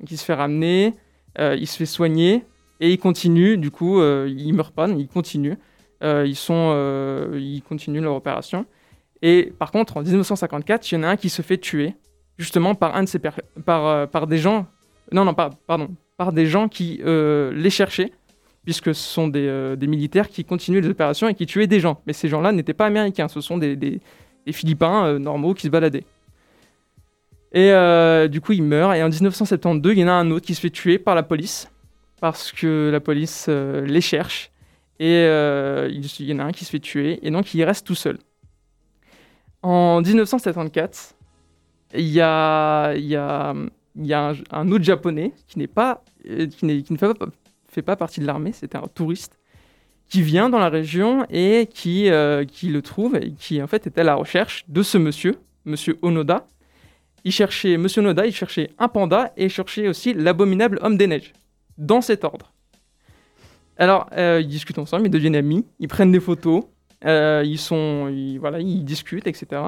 [0.07, 0.95] Qui se fait ramener,
[1.39, 2.45] euh, il se fait soigner
[2.81, 3.57] et il continue.
[3.57, 5.57] Du coup, euh, il meurt pas, il continue.
[6.03, 8.67] Euh, ils sont, euh, ils continuent leur opération.
[9.23, 11.95] Et par contre, en 1954, il y en a un qui se fait tuer
[12.37, 13.19] justement par un de ces
[13.65, 14.67] par, par des gens.
[15.13, 18.11] Non, non, pardon, par des gens qui les cherchaient,
[18.65, 22.03] puisque ce sont des, des militaires qui continuaient les opérations et qui tuaient des gens.
[22.07, 24.01] Mais ces gens-là n'étaient pas américains, ce sont des, des-
[24.47, 26.05] des Philippins normaux qui se baladaient.
[27.55, 28.95] Et euh, du coup, il meurt.
[28.97, 31.23] Et en 1972, il y en a un autre qui se fait tuer par la
[31.23, 31.71] police,
[32.21, 34.51] parce que la police euh, les cherche.
[34.99, 37.87] Et euh, il y en a un qui se fait tuer, et donc il reste
[37.87, 38.19] tout seul.
[39.63, 41.15] En 1974,
[41.95, 47.27] il y a, un, autre japonais qui n'est pas qui, ne fait pas,
[47.69, 49.39] fait pas partie de l'armée, c'était un touriste
[50.09, 52.11] qui vient dans la région et qui,
[52.49, 55.99] qui le trouve et qui en fait était à la recherche de ce monsieur, monsieur
[56.03, 56.47] Onoda.
[57.25, 61.07] Il cherchait monsieur Onoda, il cherchait un panda et il cherchait aussi l'abominable homme des
[61.07, 61.33] neiges,
[61.79, 62.53] dans cet ordre.
[63.79, 66.65] Alors euh, ils discutent ensemble, ils deviennent amis, ils prennent des photos,
[67.05, 69.63] euh, ils sont, ils- voilà, ils discutent, etc.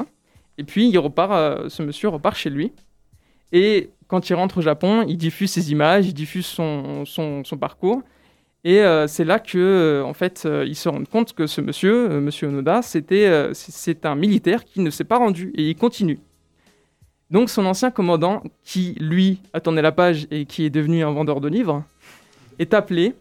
[0.59, 2.73] Et puis il repart, euh, ce monsieur repart chez lui.
[3.53, 7.05] Et quand il rentre au Japon, il diffuse ses images, il diffuse son,
[7.59, 8.03] parcours.
[8.65, 12.49] Et c'est là que, en fait, euh, il se rend compte que ce monsieur, monsieur
[12.49, 16.19] Onoda, c'était, c'est un militaire qui ne s'est pas rendu et il continue.
[17.31, 21.11] Donc son ancien commandant, qui lui a tourné la page et qui est devenu un
[21.11, 21.83] vendeur de livres,
[22.59, 23.15] est appelé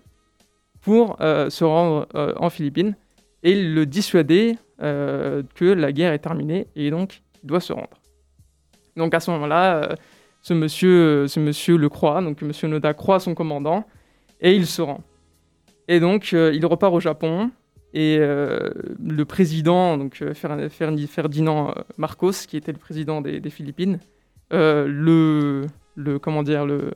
[0.81, 2.95] pour euh, se rendre euh, en Philippines
[3.41, 7.89] et le dissuader euh, que la guerre est terminée et donc il doit se rendre.
[8.95, 9.95] Donc à ce moment-là,
[10.41, 13.85] ce monsieur, ce monsieur le croit, donc monsieur Noda croit son commandant,
[14.39, 15.01] et il se rend.
[15.87, 17.51] Et donc il repart au Japon,
[17.97, 18.69] et euh,
[19.03, 23.49] le président, donc euh, Fer- Fer- Ferdinand euh, Marcos, qui était le président des, des
[23.49, 23.99] Philippines,
[24.53, 25.65] euh, le,
[25.95, 26.91] le, comment dire, le,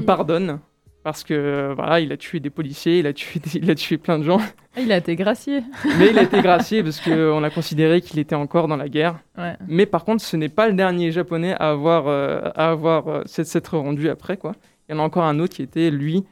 [0.00, 0.58] pardonne,
[1.04, 3.96] parce que voilà, il a tué des policiers, il a tué, des- il a tué
[3.98, 4.40] plein de gens,
[4.76, 5.62] Ah, il a été gracié.
[5.98, 9.20] mais il a été gracié parce qu'on a considéré qu'il était encore dans la guerre.
[9.38, 9.54] Ouais.
[9.68, 13.22] Mais par contre, ce n'est pas le dernier japonais à avoir, euh, à avoir euh,
[13.26, 14.36] s'être- s'être rendu après.
[14.36, 14.52] Quoi.
[14.88, 16.24] Il y en a encore un autre qui était, lui,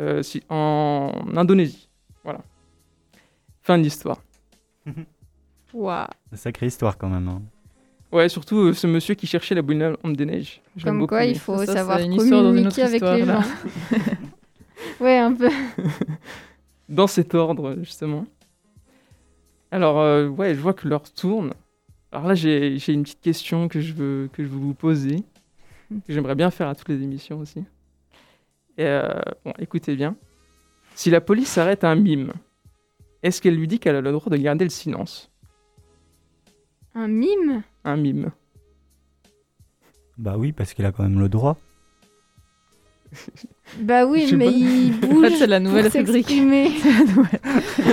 [0.00, 1.87] euh, si- en Indonésie.
[3.68, 4.22] Fin de l'histoire.
[5.74, 6.06] Waouh.
[6.32, 7.28] Sacrée histoire quand même.
[7.28, 7.42] hein.
[8.10, 10.62] Ouais, surtout euh, ce monsieur qui cherchait la boule homme des neiges.
[10.74, 13.42] Je Comme quoi, il faut Ça, ça, savoir une communiquer autre avec histoire, les gens.
[15.00, 15.50] ouais, un peu.
[16.88, 18.24] Dans cet ordre, justement.
[19.70, 21.52] Alors, euh, ouais, je vois que l'heure tourne.
[22.10, 25.16] Alors là, j'ai j'ai une petite question que je veux, que je veux vous poser,
[26.06, 27.62] que j'aimerais bien faire à toutes les émissions aussi.
[28.78, 29.12] Et, euh,
[29.44, 30.16] bon, écoutez bien.
[30.94, 32.32] Si la police arrête un mime,
[33.22, 35.30] est-ce qu'elle lui dit qu'elle a le droit de garder le silence?
[36.94, 37.62] Un mime?
[37.84, 38.30] Un mime.
[40.16, 41.56] Bah oui, parce qu'il a quand même le droit.
[43.80, 44.50] Bah oui, mais pas.
[44.50, 46.26] il En bouge fait, c'est la nouvelle rubrique.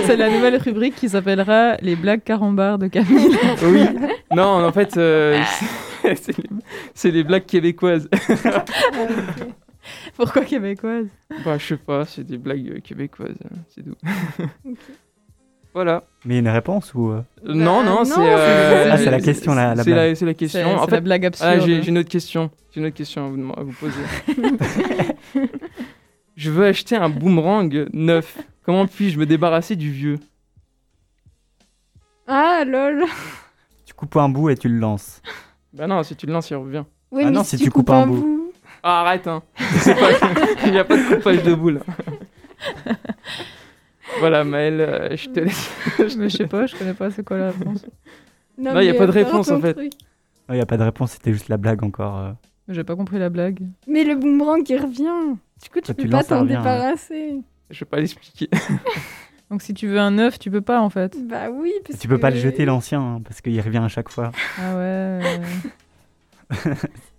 [0.06, 3.36] C'est la nouvelle rubrique qui s'appellera Les blagues carambars de Camille.
[3.62, 3.82] Oui.
[4.34, 5.38] non, en fait, euh,
[6.02, 6.34] c'est
[6.94, 8.08] c'est les, blagues québécoises.
[10.16, 11.08] Pourquoi québécoise
[11.44, 13.96] Bah, je sais pas, c'est des blagues québécoises, euh, c'est tout.
[15.76, 16.04] Voilà.
[16.24, 18.14] Mais une réponse ou euh, Euh, non, non, non, c'est.
[18.18, 20.14] euh, Ah, c'est la question, la- la c'est blague.
[20.14, 20.60] C'est la question.
[20.60, 21.50] c'est En la fait, blague absurde.
[21.54, 22.50] ah, j'ai une autre question.
[22.72, 24.00] J'ai une autre question à vous, dem- à vous poser.
[26.34, 28.38] je veux acheter un boomerang neuf.
[28.64, 30.18] Comment puis-je me débarrasser du vieux?
[32.26, 33.04] Ah, lol.
[33.84, 35.20] tu coupes un bout et tu le lances
[35.74, 36.84] Bah non, si tu le lances, il revient.
[37.10, 38.50] Oui, Ah mais non, si, si tu coupes un bout.
[38.82, 39.42] Ah, arrête, hein.
[39.84, 40.28] Pas-
[40.64, 41.80] Il n'y a pas de coupage de boule.
[44.20, 45.70] voilà, Maëlle, euh, je te laisse.
[46.18, 47.84] Mais je sais pas, je connais pas c'est quoi la réponse.
[48.58, 49.76] Non, Non, y a pas de euh, réponse, en fait.
[50.48, 52.16] Il n'y a pas de réponse, c'était juste la blague encore.
[52.18, 52.32] euh.
[52.68, 53.60] J'ai pas compris la blague.
[53.86, 55.36] Mais le boomerang qui revient.
[55.62, 56.58] Du coup, tu peux tu pas lances, ça t'en revient, hein.
[56.60, 57.34] débarrasser.
[57.68, 58.48] Je vais pas l'expliquer.
[59.50, 61.16] Donc si tu veux un œuf, tu peux pas en fait.
[61.28, 63.88] Bah oui, parce Tu peux pas le que- jeter l'ancien hein, parce qu'il revient à
[63.88, 64.32] chaque fois.
[64.58, 64.80] Ah ouais.
[64.80, 66.74] euh,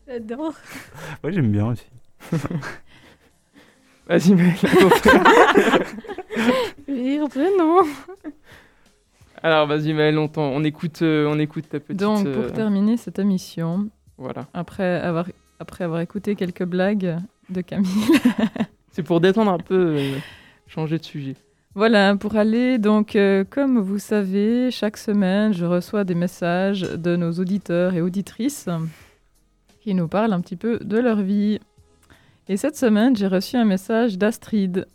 [0.07, 0.53] J'adore.
[1.23, 1.85] Ouais, j'aime bien aussi.
[4.07, 4.55] Vas-y, Maëlle.
[6.87, 7.27] Rire,
[7.57, 7.81] non.
[9.43, 11.99] Alors, vas-y, Maëlle, on, écoute, euh, on écoute ta petite.
[11.99, 14.47] Donc pour euh, terminer cette émission, Voilà.
[14.53, 15.27] après avoir,
[15.59, 17.17] après avoir écouté quelques blagues
[17.49, 17.89] de Camille,
[18.91, 20.15] C'est pour détendre un peu, euh,
[20.67, 21.35] changer de sujet.
[21.75, 27.15] Voilà, pour aller, donc, euh, comme vous savez, chaque semaine, je reçois des messages de
[27.15, 28.67] nos auditeurs et auditrices
[29.81, 31.59] qui nous parlent un petit peu de leur vie.
[32.49, 34.87] Et cette semaine, j'ai reçu un message d'Astrid.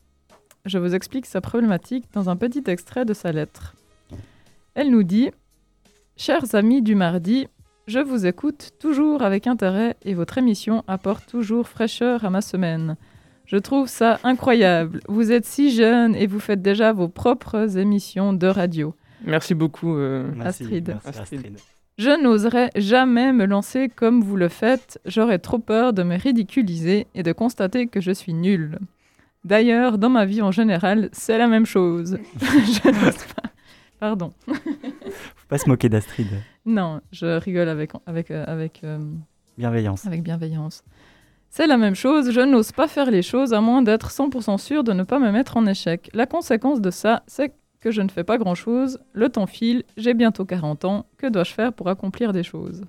[0.65, 3.75] Je vous explique sa problématique dans un petit extrait de sa lettre.
[4.75, 5.31] Elle nous dit
[6.17, 7.47] Chers amis du mardi,
[7.87, 12.97] je vous écoute toujours avec intérêt et votre émission apporte toujours fraîcheur à ma semaine.
[13.45, 15.01] Je trouve ça incroyable.
[15.09, 18.95] Vous êtes si jeune et vous faites déjà vos propres émissions de radio.
[19.25, 19.97] Merci beaucoup.
[19.97, 20.89] euh, Merci, Astrid.
[21.05, 21.39] merci, Astrid.
[21.41, 21.59] Astrid.
[21.99, 24.99] Je n'oserais jamais me lancer comme vous le faites.
[25.05, 28.79] J'aurais trop peur de me ridiculiser et de constater que je suis nulle.
[29.45, 32.19] D'ailleurs, dans ma vie en général, c'est la même chose.
[32.41, 33.51] je n'ose pas.
[34.01, 34.33] Pardon.
[34.47, 36.27] Faut pas se moquer d'Astrid.
[36.65, 38.99] Non, je rigole avec, avec, euh, avec, euh,
[39.59, 40.07] Bienveillance.
[40.07, 40.83] avec bienveillance.
[41.51, 44.83] C'est la même chose, je n'ose pas faire les choses à moins d'être 100% sûr
[44.83, 46.09] de ne pas me mettre en échec.
[46.15, 47.53] La conséquence de ça, c'est
[47.83, 51.53] que je ne fais pas grand-chose, le temps file, j'ai bientôt 40 ans, que dois-je
[51.53, 52.85] faire pour accomplir des choses?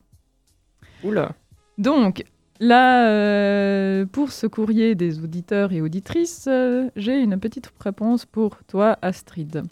[1.03, 1.33] Oula.
[1.79, 2.23] Donc,
[2.59, 8.63] là, euh, pour ce courrier des auditeurs et auditrices, euh, j'ai une petite réponse pour
[8.65, 9.63] toi, Astrid.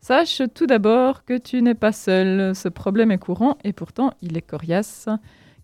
[0.00, 2.54] Sache tout d'abord que tu n'es pas seul.
[2.54, 5.08] Ce problème est courant et pourtant il est coriace,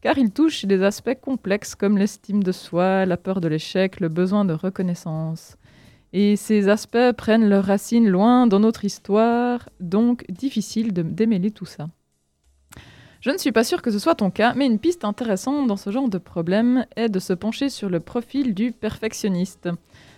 [0.00, 4.08] car il touche des aspects complexes comme l'estime de soi, la peur de l'échec, le
[4.08, 5.58] besoin de reconnaissance.
[6.12, 11.64] Et ces aspects prennent leurs racines loin dans notre histoire, donc difficile de démêler tout
[11.64, 11.88] ça.
[13.22, 15.76] Je ne suis pas sûre que ce soit ton cas, mais une piste intéressante dans
[15.76, 19.68] ce genre de problème est de se pencher sur le profil du perfectionniste.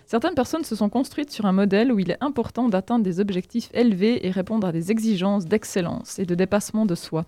[0.07, 3.69] Certaines personnes se sont construites sur un modèle où il est important d'atteindre des objectifs
[3.73, 7.25] élevés et répondre à des exigences d'excellence et de dépassement de soi.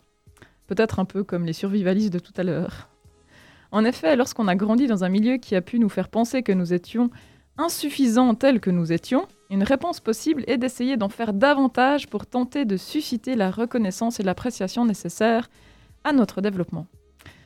[0.66, 2.90] Peut-être un peu comme les survivalistes de tout à l'heure.
[3.72, 6.52] En effet, lorsqu'on a grandi dans un milieu qui a pu nous faire penser que
[6.52, 7.10] nous étions
[7.58, 12.66] insuffisants tels que nous étions, une réponse possible est d'essayer d'en faire davantage pour tenter
[12.66, 15.50] de susciter la reconnaissance et l'appréciation nécessaires
[16.04, 16.88] à notre développement.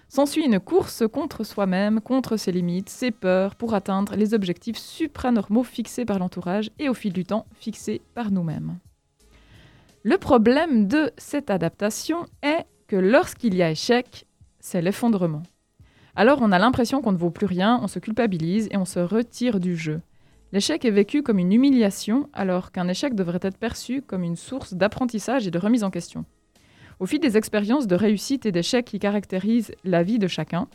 [0.09, 5.63] S'ensuit une course contre soi-même, contre ses limites, ses peurs, pour atteindre les objectifs supranormaux
[5.63, 8.77] fixés par l'entourage et au fil du temps fixés par nous-mêmes.
[10.03, 14.25] Le problème de cette adaptation est que lorsqu'il y a échec,
[14.59, 15.43] c'est l'effondrement.
[16.15, 18.99] Alors on a l'impression qu'on ne vaut plus rien, on se culpabilise et on se
[18.99, 20.01] retire du jeu.
[20.51, 24.73] L'échec est vécu comme une humiliation alors qu'un échec devrait être perçu comme une source
[24.73, 26.25] d'apprentissage et de remise en question.
[26.99, 30.67] Au fil des expériences de réussite et d'échec qui caractérisent la vie de chacun,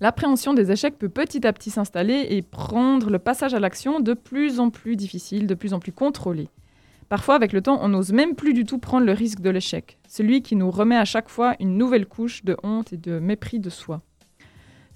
[0.00, 4.14] l'appréhension des échecs peut petit à petit s'installer et prendre le passage à l'action de
[4.14, 6.48] plus en plus difficile, de plus en plus contrôlé.
[7.10, 9.98] Parfois, avec le temps, on n'ose même plus du tout prendre le risque de l'échec,
[10.08, 13.60] celui qui nous remet à chaque fois une nouvelle couche de honte et de mépris
[13.60, 14.00] de soi.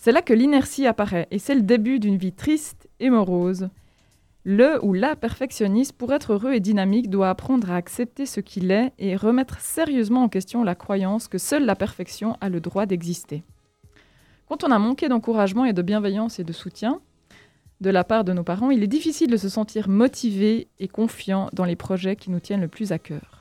[0.07, 3.71] C'est là que l'inertie apparaît, et c'est le début d'une vie triste et morose.
[4.45, 8.71] Le ou la perfectionniste, pour être heureux et dynamique, doit apprendre à accepter ce qu'il
[8.71, 12.87] est et remettre sérieusement en question la croyance que seule la perfection a le droit
[12.87, 13.43] d'exister.
[14.49, 17.01] Quand on a manqué d'encouragement et de bienveillance et de soutien
[17.81, 21.51] de la part de nos parents, il est difficile de se sentir motivé et confiant
[21.53, 23.36] dans les projets qui nous tiennent le plus à cœur.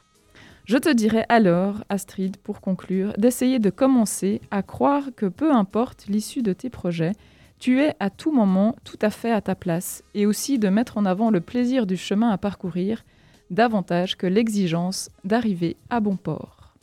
[0.66, 6.08] Je te dirais alors, Astrid, pour conclure, d'essayer de commencer à croire que peu importe
[6.08, 7.12] l'issue de tes projets,
[7.60, 10.98] tu es à tout moment tout à fait à ta place, et aussi de mettre
[10.98, 13.04] en avant le plaisir du chemin à parcourir
[13.52, 16.74] davantage que l'exigence d'arriver à bon port.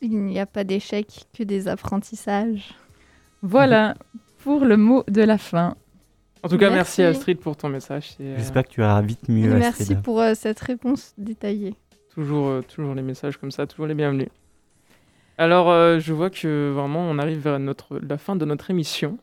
[0.00, 2.74] Il n'y a pas d'échec que des apprentissages.
[3.42, 3.96] Voilà
[4.38, 5.76] pour le mot de la fin.
[6.42, 7.02] En tout cas, Merci.
[7.02, 8.16] merci, Astrid pour ton message.
[8.20, 10.02] Euh, J'espère que tu iras vite mieux, Merci Astrid.
[10.02, 11.74] pour euh, cette réponse détaillée.
[12.16, 14.28] Toujours, euh, toujours les messages comme ça, toujours les bienvenus.
[15.38, 19.18] Alors, euh, je vois que vraiment, on arrive vers notre, la fin de notre émission.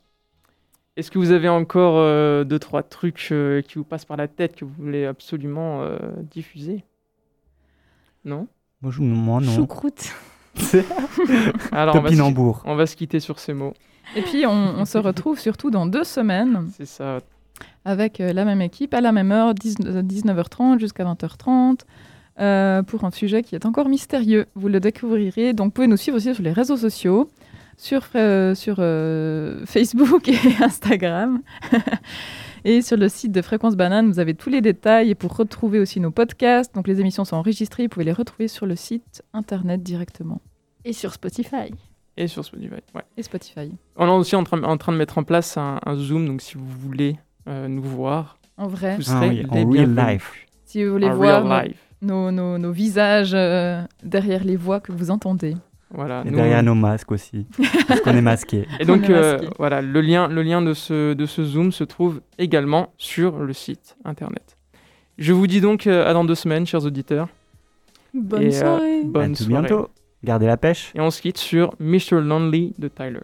[0.95, 4.27] Est-ce que vous avez encore euh, deux, trois trucs euh, qui vous passent par la
[4.27, 5.97] tête que vous voulez absolument euh,
[6.31, 6.83] diffuser?
[8.25, 8.47] Non?
[8.83, 9.51] Moi, je- moi, non.
[9.55, 10.11] Choucroute.
[11.71, 12.61] Alors, on va, se, Topinambour.
[12.65, 13.73] on va se quitter sur ces mots.
[14.15, 17.21] Et puis, on, on se retrouve surtout dans deux semaines C'est ça.
[17.85, 21.79] avec euh, la même équipe, à la même heure, 10 euh, 19h30 jusqu'à 20h30,
[22.39, 24.45] euh, pour un sujet qui est encore mystérieux.
[24.55, 25.53] Vous le découvrirez.
[25.53, 27.29] Donc, vous pouvez nous suivre aussi sur les réseaux sociaux,
[27.77, 31.41] sur, euh, sur euh, Facebook et Instagram.
[32.65, 35.09] Et sur le site de Fréquence Banane, vous avez tous les détails.
[35.09, 38.47] Et pour retrouver aussi nos podcasts, donc les émissions sont enregistrées, vous pouvez les retrouver
[38.47, 40.39] sur le site internet directement.
[40.86, 41.73] Et sur Spotify.
[42.15, 42.75] Et sur Spotify.
[42.95, 43.01] Ouais.
[43.17, 43.69] Et Spotify.
[43.97, 46.41] On est aussi en train, en train de mettre en place un, un Zoom, donc
[46.41, 47.17] si vous voulez
[47.49, 50.31] euh, nous voir, En vrai, vous Ah serez oui, les en real life.
[50.63, 51.92] si vous voulez En voir real life.
[52.03, 55.55] Nos, nos- nos visages euh, derrière les voix que vous entendez.
[55.91, 56.23] Voilà.
[56.25, 57.45] Et nous- derrière nos masques aussi.
[57.87, 58.67] parce qu'on est masqué.
[58.79, 62.21] Et donc euh, voilà, le lien, le lien de, ce, de ce Zoom se trouve
[62.37, 64.57] également sur le site internet.
[65.19, 67.27] Je vous dis donc euh, à dans deux semaines, chers auditeurs.
[68.13, 69.01] Bonne Et, euh, soirée.
[69.05, 69.67] Bonne à tout soirée.
[69.67, 69.89] bientôt.
[70.23, 70.91] Gardez la pêche.
[70.95, 72.21] Et on se quitte sur Mr.
[72.21, 73.19] Lonely de Tyler.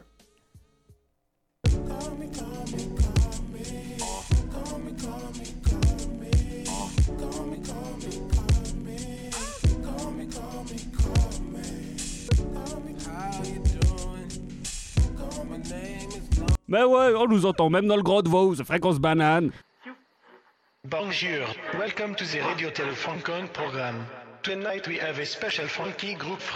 [16.70, 19.50] Mais ouais, on nous entend même dans le de Vaux, fréquence banane.
[20.88, 24.06] Bonjour, welcome to the Radio Telefunken program.
[24.44, 26.48] Tonight we have a special funky group from